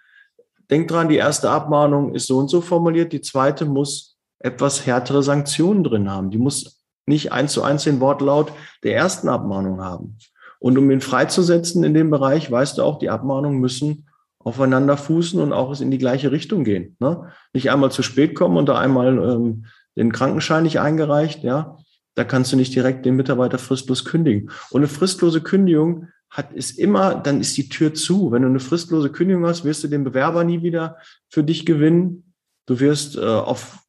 Denk 0.70 0.88
dran, 0.88 1.10
die 1.10 1.16
erste 1.16 1.50
Abmahnung 1.50 2.14
ist 2.14 2.26
so 2.26 2.38
und 2.38 2.48
so 2.48 2.62
formuliert, 2.62 3.12
die 3.12 3.20
zweite 3.20 3.66
muss 3.66 4.16
etwas 4.38 4.86
härtere 4.86 5.22
Sanktionen 5.22 5.84
drin 5.84 6.10
haben. 6.10 6.30
Die 6.30 6.38
muss 6.38 6.73
nicht 7.06 7.32
eins 7.32 7.52
zu 7.52 7.62
eins 7.62 7.84
den 7.84 8.00
Wortlaut 8.00 8.52
der 8.82 8.94
ersten 8.94 9.28
Abmahnung 9.28 9.80
haben. 9.82 10.18
Und 10.58 10.78
um 10.78 10.90
ihn 10.90 11.00
freizusetzen 11.00 11.84
in 11.84 11.94
dem 11.94 12.10
Bereich, 12.10 12.50
weißt 12.50 12.78
du 12.78 12.82
auch, 12.82 12.98
die 12.98 13.10
Abmahnungen 13.10 13.60
müssen 13.60 14.06
aufeinander 14.38 14.96
fußen 14.96 15.40
und 15.40 15.52
auch 15.52 15.78
in 15.80 15.90
die 15.90 15.98
gleiche 15.98 16.30
Richtung 16.30 16.64
gehen. 16.64 16.96
Ne? 17.00 17.30
Nicht 17.52 17.70
einmal 17.70 17.90
zu 17.90 18.02
spät 18.02 18.34
kommen 18.34 18.56
und 18.56 18.68
da 18.68 18.78
einmal 18.78 19.18
ähm, 19.18 19.66
den 19.96 20.12
Krankenschein 20.12 20.64
nicht 20.64 20.80
eingereicht, 20.80 21.44
ja, 21.44 21.78
da 22.14 22.24
kannst 22.24 22.52
du 22.52 22.56
nicht 22.56 22.74
direkt 22.74 23.04
den 23.06 23.16
Mitarbeiter 23.16 23.58
fristlos 23.58 24.04
kündigen. 24.04 24.50
Und 24.70 24.80
eine 24.80 24.88
fristlose 24.88 25.40
Kündigung 25.40 26.08
hat 26.30 26.52
ist 26.52 26.78
immer, 26.78 27.14
dann 27.14 27.40
ist 27.40 27.56
die 27.56 27.68
Tür 27.68 27.94
zu. 27.94 28.32
Wenn 28.32 28.42
du 28.42 28.48
eine 28.48 28.60
fristlose 28.60 29.10
Kündigung 29.10 29.46
hast, 29.46 29.64
wirst 29.64 29.84
du 29.84 29.88
den 29.88 30.04
Bewerber 30.04 30.44
nie 30.44 30.62
wieder 30.62 30.96
für 31.28 31.44
dich 31.44 31.66
gewinnen. 31.66 32.32
Du 32.66 32.80
wirst 32.80 33.16
äh, 33.16 33.20
auf 33.20 33.83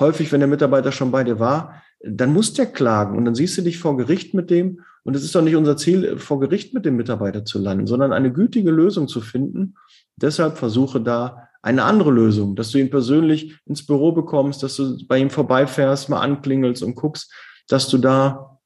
häufig, 0.00 0.32
wenn 0.32 0.40
der 0.40 0.48
Mitarbeiter 0.48 0.92
schon 0.92 1.10
bei 1.10 1.24
dir 1.24 1.38
war, 1.38 1.82
dann 2.00 2.32
muss 2.32 2.52
der 2.52 2.66
klagen 2.66 3.16
und 3.16 3.24
dann 3.24 3.34
siehst 3.34 3.56
du 3.56 3.62
dich 3.62 3.78
vor 3.78 3.96
Gericht 3.96 4.34
mit 4.34 4.50
dem. 4.50 4.80
Und 5.04 5.16
es 5.16 5.24
ist 5.24 5.34
doch 5.34 5.42
nicht 5.42 5.56
unser 5.56 5.76
Ziel, 5.76 6.18
vor 6.18 6.40
Gericht 6.40 6.74
mit 6.74 6.84
dem 6.84 6.96
Mitarbeiter 6.96 7.44
zu 7.44 7.58
landen, 7.58 7.86
sondern 7.86 8.12
eine 8.12 8.32
gütige 8.32 8.70
Lösung 8.70 9.08
zu 9.08 9.20
finden. 9.20 9.74
Deshalb 10.16 10.56
versuche 10.56 11.00
da 11.00 11.48
eine 11.62 11.84
andere 11.84 12.10
Lösung, 12.10 12.56
dass 12.56 12.70
du 12.70 12.78
ihn 12.78 12.90
persönlich 12.90 13.58
ins 13.64 13.86
Büro 13.86 14.12
bekommst, 14.12 14.62
dass 14.62 14.76
du 14.76 14.98
bei 15.06 15.18
ihm 15.18 15.30
vorbeifährst, 15.30 16.08
mal 16.08 16.20
anklingelst 16.20 16.82
und 16.82 16.94
guckst, 16.94 17.32
dass 17.68 17.88
du 17.88 17.98
da 17.98 18.60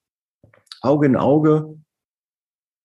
Auge 0.81 1.07
in 1.07 1.17
Auge 1.17 1.79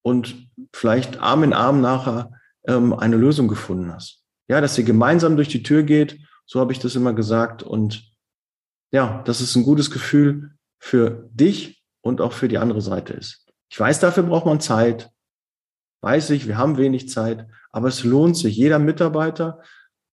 und 0.04 0.48
vielleicht 0.72 1.20
Arm 1.20 1.44
in 1.44 1.54
Arm 1.54 1.82
nachher 1.82 2.32
ähm, 2.68 2.94
eine 2.94 3.18
Lösung 3.18 3.48
gefunden 3.48 3.92
hast. 3.92 4.24
Ja, 4.48 4.62
dass 4.62 4.78
ihr 4.78 4.84
gemeinsam 4.84 5.36
durch 5.36 5.48
die 5.48 5.64
Tür 5.64 5.84
geht, 5.84 6.20
so 6.46 6.60
habe 6.60 6.72
ich 6.72 6.80
das 6.80 6.96
immer 6.96 7.14
gesagt. 7.14 7.64
Und 7.64 8.13
ja, 8.94 9.24
dass 9.24 9.42
es 9.42 9.56
ein 9.56 9.64
gutes 9.64 9.90
Gefühl 9.90 10.52
für 10.80 11.28
dich 11.34 11.84
und 12.02 12.22
auch 12.22 12.32
für 12.32 12.48
die 12.48 12.60
andere 12.60 12.82
Seite 12.82 13.14
ist. 13.14 13.52
Ich 13.70 13.80
weiß, 13.80 14.00
dafür 14.00 14.24
braucht 14.24 14.46
man 14.46 14.62
Zeit. 14.62 15.12
Weiß 16.02 16.30
ich, 16.30 16.48
wir 16.48 16.58
haben 16.58 16.78
wenig 16.78 17.10
Zeit, 17.10 17.48
aber 17.72 17.88
es 17.88 18.04
lohnt 18.04 18.38
sich. 18.38 18.56
Jeder 18.56 18.78
Mitarbeiter, 18.78 19.64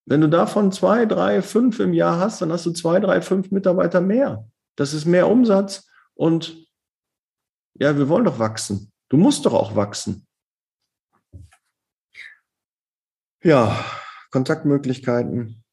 wenn 0.06 0.22
du 0.22 0.28
davon 0.28 0.72
zwei, 0.72 1.04
drei, 1.04 1.42
fünf 1.42 1.78
im 1.78 1.92
Jahr 1.92 2.18
hast, 2.18 2.40
dann 2.40 2.52
hast 2.52 2.64
du 2.64 2.70
zwei, 2.70 3.00
drei, 3.00 3.20
fünf 3.20 3.50
Mitarbeiter 3.50 4.00
mehr. 4.00 4.49
Das 4.76 4.94
ist 4.94 5.04
mehr 5.04 5.28
Umsatz 5.28 5.87
und 6.14 6.56
ja, 7.75 7.99
wir 7.99 8.08
wollen 8.08 8.25
doch 8.25 8.38
wachsen. 8.38 8.92
Du 9.10 9.18
musst 9.18 9.44
doch 9.44 9.52
auch 9.52 9.76
wachsen. 9.76 10.26
Ja, 13.42 13.84
Kontaktmöglichkeiten. 14.30 15.64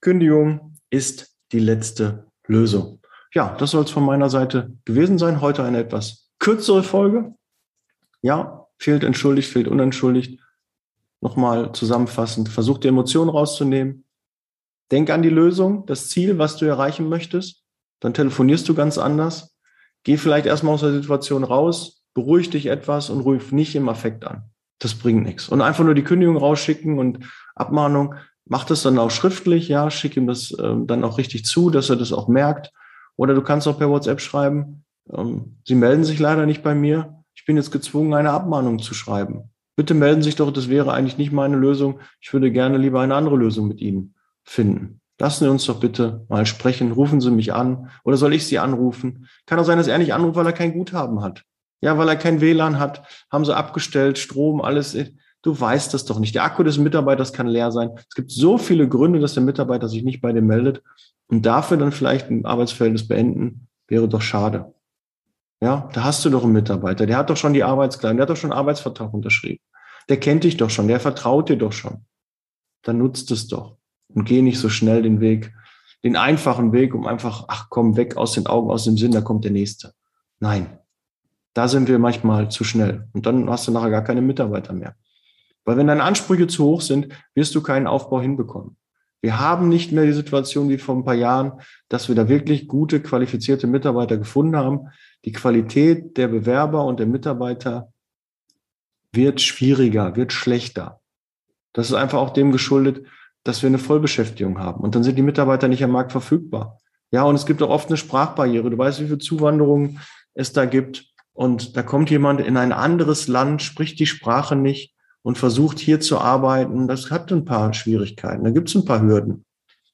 Kündigung 0.00 0.78
ist 0.90 1.36
die 1.52 1.60
letzte 1.60 2.30
Lösung. 2.46 3.00
Ja, 3.32 3.56
das 3.58 3.72
soll 3.72 3.84
es 3.84 3.90
von 3.90 4.04
meiner 4.04 4.30
Seite 4.30 4.72
gewesen 4.84 5.18
sein. 5.18 5.40
Heute 5.40 5.64
eine 5.64 5.78
etwas 5.78 6.30
kürzere 6.38 6.82
Folge. 6.82 7.34
Ja, 8.22 8.66
fehlt 8.78 9.04
entschuldigt, 9.04 9.50
fehlt 9.50 9.68
unentschuldigt. 9.68 10.40
Nochmal 11.20 11.72
zusammenfassend, 11.72 12.48
versuch 12.48 12.78
die 12.78 12.88
Emotionen 12.88 13.30
rauszunehmen. 13.30 14.04
Denk 14.92 15.10
an 15.10 15.22
die 15.22 15.30
Lösung, 15.30 15.86
das 15.86 16.08
Ziel, 16.08 16.38
was 16.38 16.56
du 16.56 16.66
erreichen 16.66 17.08
möchtest. 17.08 17.64
Dann 18.00 18.14
telefonierst 18.14 18.68
du 18.68 18.74
ganz 18.74 18.98
anders. 18.98 19.56
Geh 20.04 20.18
vielleicht 20.18 20.46
erstmal 20.46 20.74
aus 20.74 20.82
der 20.82 20.92
Situation 20.92 21.42
raus, 21.42 22.04
beruhig 22.12 22.50
dich 22.50 22.66
etwas 22.66 23.08
und 23.08 23.20
ruf 23.20 23.52
nicht 23.52 23.74
im 23.74 23.88
Affekt 23.88 24.26
an. 24.26 24.50
Das 24.78 24.94
bringt 24.94 25.24
nichts. 25.24 25.48
Und 25.48 25.62
einfach 25.62 25.84
nur 25.84 25.94
die 25.94 26.04
Kündigung 26.04 26.36
rausschicken 26.36 26.98
und 26.98 27.24
Abmahnung, 27.54 28.14
mach 28.46 28.64
das 28.64 28.82
dann 28.82 28.98
auch 28.98 29.10
schriftlich, 29.10 29.68
ja, 29.68 29.90
schick 29.90 30.16
ihm 30.16 30.26
das 30.26 30.54
ähm, 30.60 30.86
dann 30.86 31.04
auch 31.04 31.18
richtig 31.18 31.44
zu, 31.44 31.70
dass 31.70 31.90
er 31.90 31.96
das 31.96 32.12
auch 32.12 32.28
merkt. 32.28 32.72
Oder 33.16 33.34
du 33.34 33.42
kannst 33.42 33.68
auch 33.68 33.78
per 33.78 33.90
WhatsApp 33.90 34.20
schreiben, 34.20 34.84
ähm, 35.12 35.56
Sie 35.64 35.74
melden 35.74 36.04
sich 36.04 36.18
leider 36.18 36.46
nicht 36.46 36.62
bei 36.62 36.74
mir. 36.74 37.22
Ich 37.34 37.44
bin 37.44 37.56
jetzt 37.56 37.70
gezwungen, 37.70 38.14
eine 38.14 38.30
Abmahnung 38.30 38.78
zu 38.78 38.94
schreiben. 38.94 39.50
Bitte 39.76 39.94
melden 39.94 40.22
sich 40.22 40.36
doch, 40.36 40.52
das 40.52 40.68
wäre 40.68 40.92
eigentlich 40.92 41.18
nicht 41.18 41.32
meine 41.32 41.56
Lösung. 41.56 42.00
Ich 42.20 42.32
würde 42.32 42.52
gerne 42.52 42.78
lieber 42.78 43.00
eine 43.00 43.14
andere 43.14 43.36
Lösung 43.36 43.68
mit 43.68 43.80
Ihnen 43.80 44.14
finden. 44.44 45.00
Lassen 45.18 45.44
Sie 45.44 45.50
uns 45.50 45.66
doch 45.66 45.80
bitte 45.80 46.24
mal 46.28 46.46
sprechen. 46.46 46.92
Rufen 46.92 47.20
Sie 47.20 47.30
mich 47.30 47.52
an. 47.52 47.90
Oder 48.04 48.16
soll 48.16 48.34
ich 48.34 48.46
Sie 48.46 48.58
anrufen? 48.58 49.28
Kann 49.46 49.58
auch 49.58 49.64
sein, 49.64 49.78
dass 49.78 49.88
er 49.88 49.98
nicht 49.98 50.14
anruft, 50.14 50.36
weil 50.36 50.46
er 50.46 50.52
kein 50.52 50.72
Guthaben 50.72 51.22
hat. 51.22 51.44
Ja, 51.80 51.98
weil 51.98 52.08
er 52.08 52.16
kein 52.16 52.40
WLAN 52.40 52.78
hat, 52.78 53.06
haben 53.30 53.44
sie 53.44 53.54
abgestellt, 53.54 54.16
Strom, 54.16 54.62
alles. 54.62 54.96
Du 55.44 55.60
weißt 55.60 55.92
das 55.92 56.06
doch 56.06 56.18
nicht. 56.18 56.34
Der 56.34 56.44
Akku 56.44 56.62
des 56.62 56.78
Mitarbeiters 56.78 57.34
kann 57.34 57.46
leer 57.46 57.70
sein. 57.70 57.90
Es 58.08 58.14
gibt 58.14 58.30
so 58.30 58.56
viele 58.56 58.88
Gründe, 58.88 59.20
dass 59.20 59.34
der 59.34 59.42
Mitarbeiter 59.42 59.90
sich 59.90 60.02
nicht 60.02 60.22
bei 60.22 60.32
dir 60.32 60.40
meldet. 60.40 60.82
Und 61.26 61.44
dafür 61.44 61.76
dann 61.76 61.92
vielleicht 61.92 62.30
ein 62.30 62.46
Arbeitsverhältnis 62.46 63.06
beenden, 63.06 63.68
wäre 63.86 64.08
doch 64.08 64.22
schade. 64.22 64.72
Ja, 65.60 65.90
da 65.92 66.04
hast 66.04 66.24
du 66.24 66.30
doch 66.30 66.44
einen 66.44 66.54
Mitarbeiter. 66.54 67.04
Der 67.04 67.18
hat 67.18 67.28
doch 67.28 67.36
schon 67.36 67.52
die 67.52 67.62
Arbeitskleidung, 67.62 68.16
der 68.16 68.22
hat 68.22 68.30
doch 68.30 68.36
schon 68.36 68.52
einen 68.52 68.58
Arbeitsvertrag 68.58 69.12
unterschrieben. 69.12 69.60
Der 70.08 70.18
kennt 70.18 70.44
dich 70.44 70.56
doch 70.56 70.70
schon, 70.70 70.88
der 70.88 70.98
vertraut 70.98 71.50
dir 71.50 71.58
doch 71.58 71.72
schon. 71.72 72.06
Dann 72.82 72.96
nutzt 72.96 73.30
es 73.30 73.46
doch. 73.46 73.76
Und 74.08 74.24
geh 74.24 74.40
nicht 74.40 74.58
so 74.58 74.70
schnell 74.70 75.02
den 75.02 75.20
Weg, 75.20 75.52
den 76.02 76.16
einfachen 76.16 76.72
Weg, 76.72 76.94
um 76.94 77.06
einfach, 77.06 77.44
ach 77.48 77.66
komm, 77.68 77.98
weg 77.98 78.16
aus 78.16 78.32
den 78.32 78.46
Augen, 78.46 78.70
aus 78.70 78.84
dem 78.84 78.96
Sinn, 78.96 79.12
da 79.12 79.20
kommt 79.20 79.44
der 79.44 79.52
Nächste. 79.52 79.92
Nein. 80.40 80.78
Da 81.52 81.68
sind 81.68 81.86
wir 81.88 81.98
manchmal 81.98 82.50
zu 82.50 82.64
schnell. 82.64 83.08
Und 83.12 83.26
dann 83.26 83.50
hast 83.50 83.68
du 83.68 83.72
nachher 83.72 83.90
gar 83.90 84.04
keine 84.04 84.22
Mitarbeiter 84.22 84.72
mehr. 84.72 84.96
Weil 85.64 85.76
wenn 85.76 85.86
deine 85.86 86.02
Ansprüche 86.02 86.46
zu 86.46 86.64
hoch 86.64 86.80
sind, 86.80 87.08
wirst 87.34 87.54
du 87.54 87.62
keinen 87.62 87.86
Aufbau 87.86 88.20
hinbekommen. 88.20 88.76
Wir 89.22 89.40
haben 89.40 89.70
nicht 89.70 89.90
mehr 89.90 90.04
die 90.04 90.12
Situation 90.12 90.68
wie 90.68 90.76
vor 90.76 90.94
ein 90.94 91.04
paar 91.04 91.14
Jahren, 91.14 91.52
dass 91.88 92.08
wir 92.08 92.14
da 92.14 92.28
wirklich 92.28 92.68
gute, 92.68 93.00
qualifizierte 93.00 93.66
Mitarbeiter 93.66 94.18
gefunden 94.18 94.56
haben. 94.56 94.88
Die 95.24 95.32
Qualität 95.32 96.18
der 96.18 96.28
Bewerber 96.28 96.84
und 96.84 97.00
der 97.00 97.06
Mitarbeiter 97.06 97.90
wird 99.12 99.40
schwieriger, 99.40 100.14
wird 100.16 100.32
schlechter. 100.34 101.00
Das 101.72 101.88
ist 101.88 101.94
einfach 101.94 102.18
auch 102.18 102.34
dem 102.34 102.52
geschuldet, 102.52 103.06
dass 103.44 103.62
wir 103.62 103.68
eine 103.68 103.78
Vollbeschäftigung 103.78 104.58
haben. 104.58 104.82
Und 104.82 104.94
dann 104.94 105.02
sind 105.02 105.16
die 105.16 105.22
Mitarbeiter 105.22 105.68
nicht 105.68 105.82
am 105.82 105.92
Markt 105.92 106.12
verfügbar. 106.12 106.78
Ja, 107.10 107.22
und 107.22 107.34
es 107.34 107.46
gibt 107.46 107.62
auch 107.62 107.70
oft 107.70 107.88
eine 107.88 107.96
Sprachbarriere. 107.96 108.70
Du 108.70 108.76
weißt, 108.76 109.00
wie 109.00 109.06
viele 109.06 109.18
Zuwanderungen 109.18 110.00
es 110.34 110.52
da 110.52 110.66
gibt. 110.66 111.06
Und 111.32 111.76
da 111.76 111.82
kommt 111.82 112.10
jemand 112.10 112.40
in 112.40 112.56
ein 112.56 112.72
anderes 112.72 113.28
Land, 113.28 113.62
spricht 113.62 113.98
die 114.00 114.06
Sprache 114.06 114.54
nicht 114.54 114.93
und 115.24 115.38
versucht 115.38 115.78
hier 115.78 116.00
zu 116.00 116.18
arbeiten, 116.18 116.86
das 116.86 117.10
hat 117.10 117.32
ein 117.32 117.46
paar 117.46 117.72
Schwierigkeiten, 117.72 118.44
da 118.44 118.50
gibt 118.50 118.68
es 118.68 118.74
ein 118.74 118.84
paar 118.84 119.00
Hürden. 119.00 119.44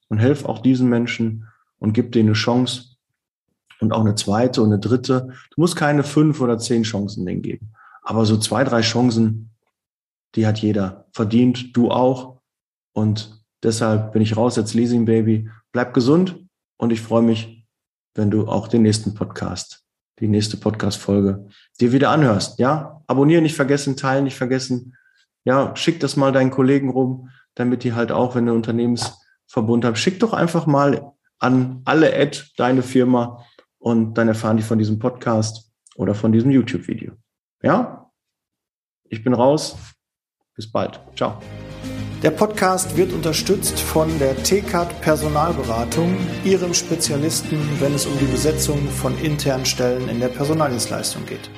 Und 0.08 0.18
helf 0.18 0.44
auch 0.44 0.58
diesen 0.58 0.88
Menschen 0.88 1.46
und 1.78 1.92
gib 1.92 2.10
denen 2.10 2.30
eine 2.30 2.34
Chance 2.34 2.96
und 3.78 3.92
auch 3.92 4.00
eine 4.00 4.16
zweite 4.16 4.60
und 4.60 4.72
eine 4.72 4.80
dritte. 4.80 5.28
Du 5.54 5.60
musst 5.60 5.76
keine 5.76 6.02
fünf 6.02 6.40
oder 6.40 6.58
zehn 6.58 6.82
Chancen 6.82 7.24
denen 7.24 7.42
geben. 7.42 7.72
Aber 8.02 8.26
so 8.26 8.36
zwei, 8.38 8.64
drei 8.64 8.80
Chancen, 8.80 9.52
die 10.34 10.48
hat 10.48 10.58
jeder 10.58 11.06
verdient, 11.12 11.76
du 11.76 11.92
auch. 11.92 12.40
Und 12.92 13.40
deshalb 13.62 14.12
bin 14.12 14.22
ich 14.22 14.36
raus 14.36 14.58
als 14.58 14.74
Leasing 14.74 15.04
Baby. 15.04 15.48
Bleib 15.70 15.94
gesund 15.94 16.44
und 16.76 16.90
ich 16.90 17.00
freue 17.00 17.22
mich, 17.22 17.64
wenn 18.16 18.32
du 18.32 18.48
auch 18.48 18.66
den 18.66 18.82
nächsten 18.82 19.14
Podcast, 19.14 19.84
die 20.18 20.26
nächste 20.26 20.56
Podcast-Folge 20.56 21.46
dir 21.80 21.92
wieder 21.92 22.10
anhörst. 22.10 22.58
Ja, 22.58 23.00
abonnieren 23.06 23.44
nicht 23.44 23.54
vergessen, 23.54 23.96
teilen 23.96 24.24
nicht 24.24 24.36
vergessen 24.36 24.96
ja, 25.44 25.74
schick 25.76 26.00
das 26.00 26.16
mal 26.16 26.32
deinen 26.32 26.50
Kollegen 26.50 26.90
rum, 26.90 27.30
damit 27.54 27.84
die 27.84 27.92
halt 27.92 28.12
auch, 28.12 28.34
wenn 28.34 28.46
du 28.46 28.52
Unternehmensverbund 28.52 29.84
hast, 29.84 29.98
schick 29.98 30.20
doch 30.20 30.32
einfach 30.32 30.66
mal 30.66 31.12
an 31.38 31.82
alle 31.84 32.14
Ad 32.14 32.38
deine 32.56 32.82
Firma 32.82 33.44
und 33.78 34.14
dann 34.14 34.28
erfahren 34.28 34.56
die 34.56 34.62
von 34.62 34.78
diesem 34.78 34.98
Podcast 34.98 35.72
oder 35.96 36.14
von 36.14 36.32
diesem 36.32 36.50
YouTube-Video. 36.50 37.12
Ja? 37.62 38.10
Ich 39.04 39.24
bin 39.24 39.34
raus. 39.34 39.76
Bis 40.54 40.70
bald. 40.70 41.00
Ciao. 41.16 41.40
Der 42.22 42.30
Podcast 42.30 42.98
wird 42.98 43.14
unterstützt 43.14 43.80
von 43.80 44.18
der 44.18 44.36
TCAT 44.36 45.00
Personalberatung, 45.00 46.14
ihrem 46.44 46.74
Spezialisten, 46.74 47.58
wenn 47.80 47.94
es 47.94 48.04
um 48.04 48.18
die 48.18 48.26
Besetzung 48.26 48.78
von 48.88 49.16
internen 49.18 49.64
Stellen 49.64 50.06
in 50.10 50.20
der 50.20 50.28
Personaldienstleistung 50.28 51.24
geht. 51.24 51.50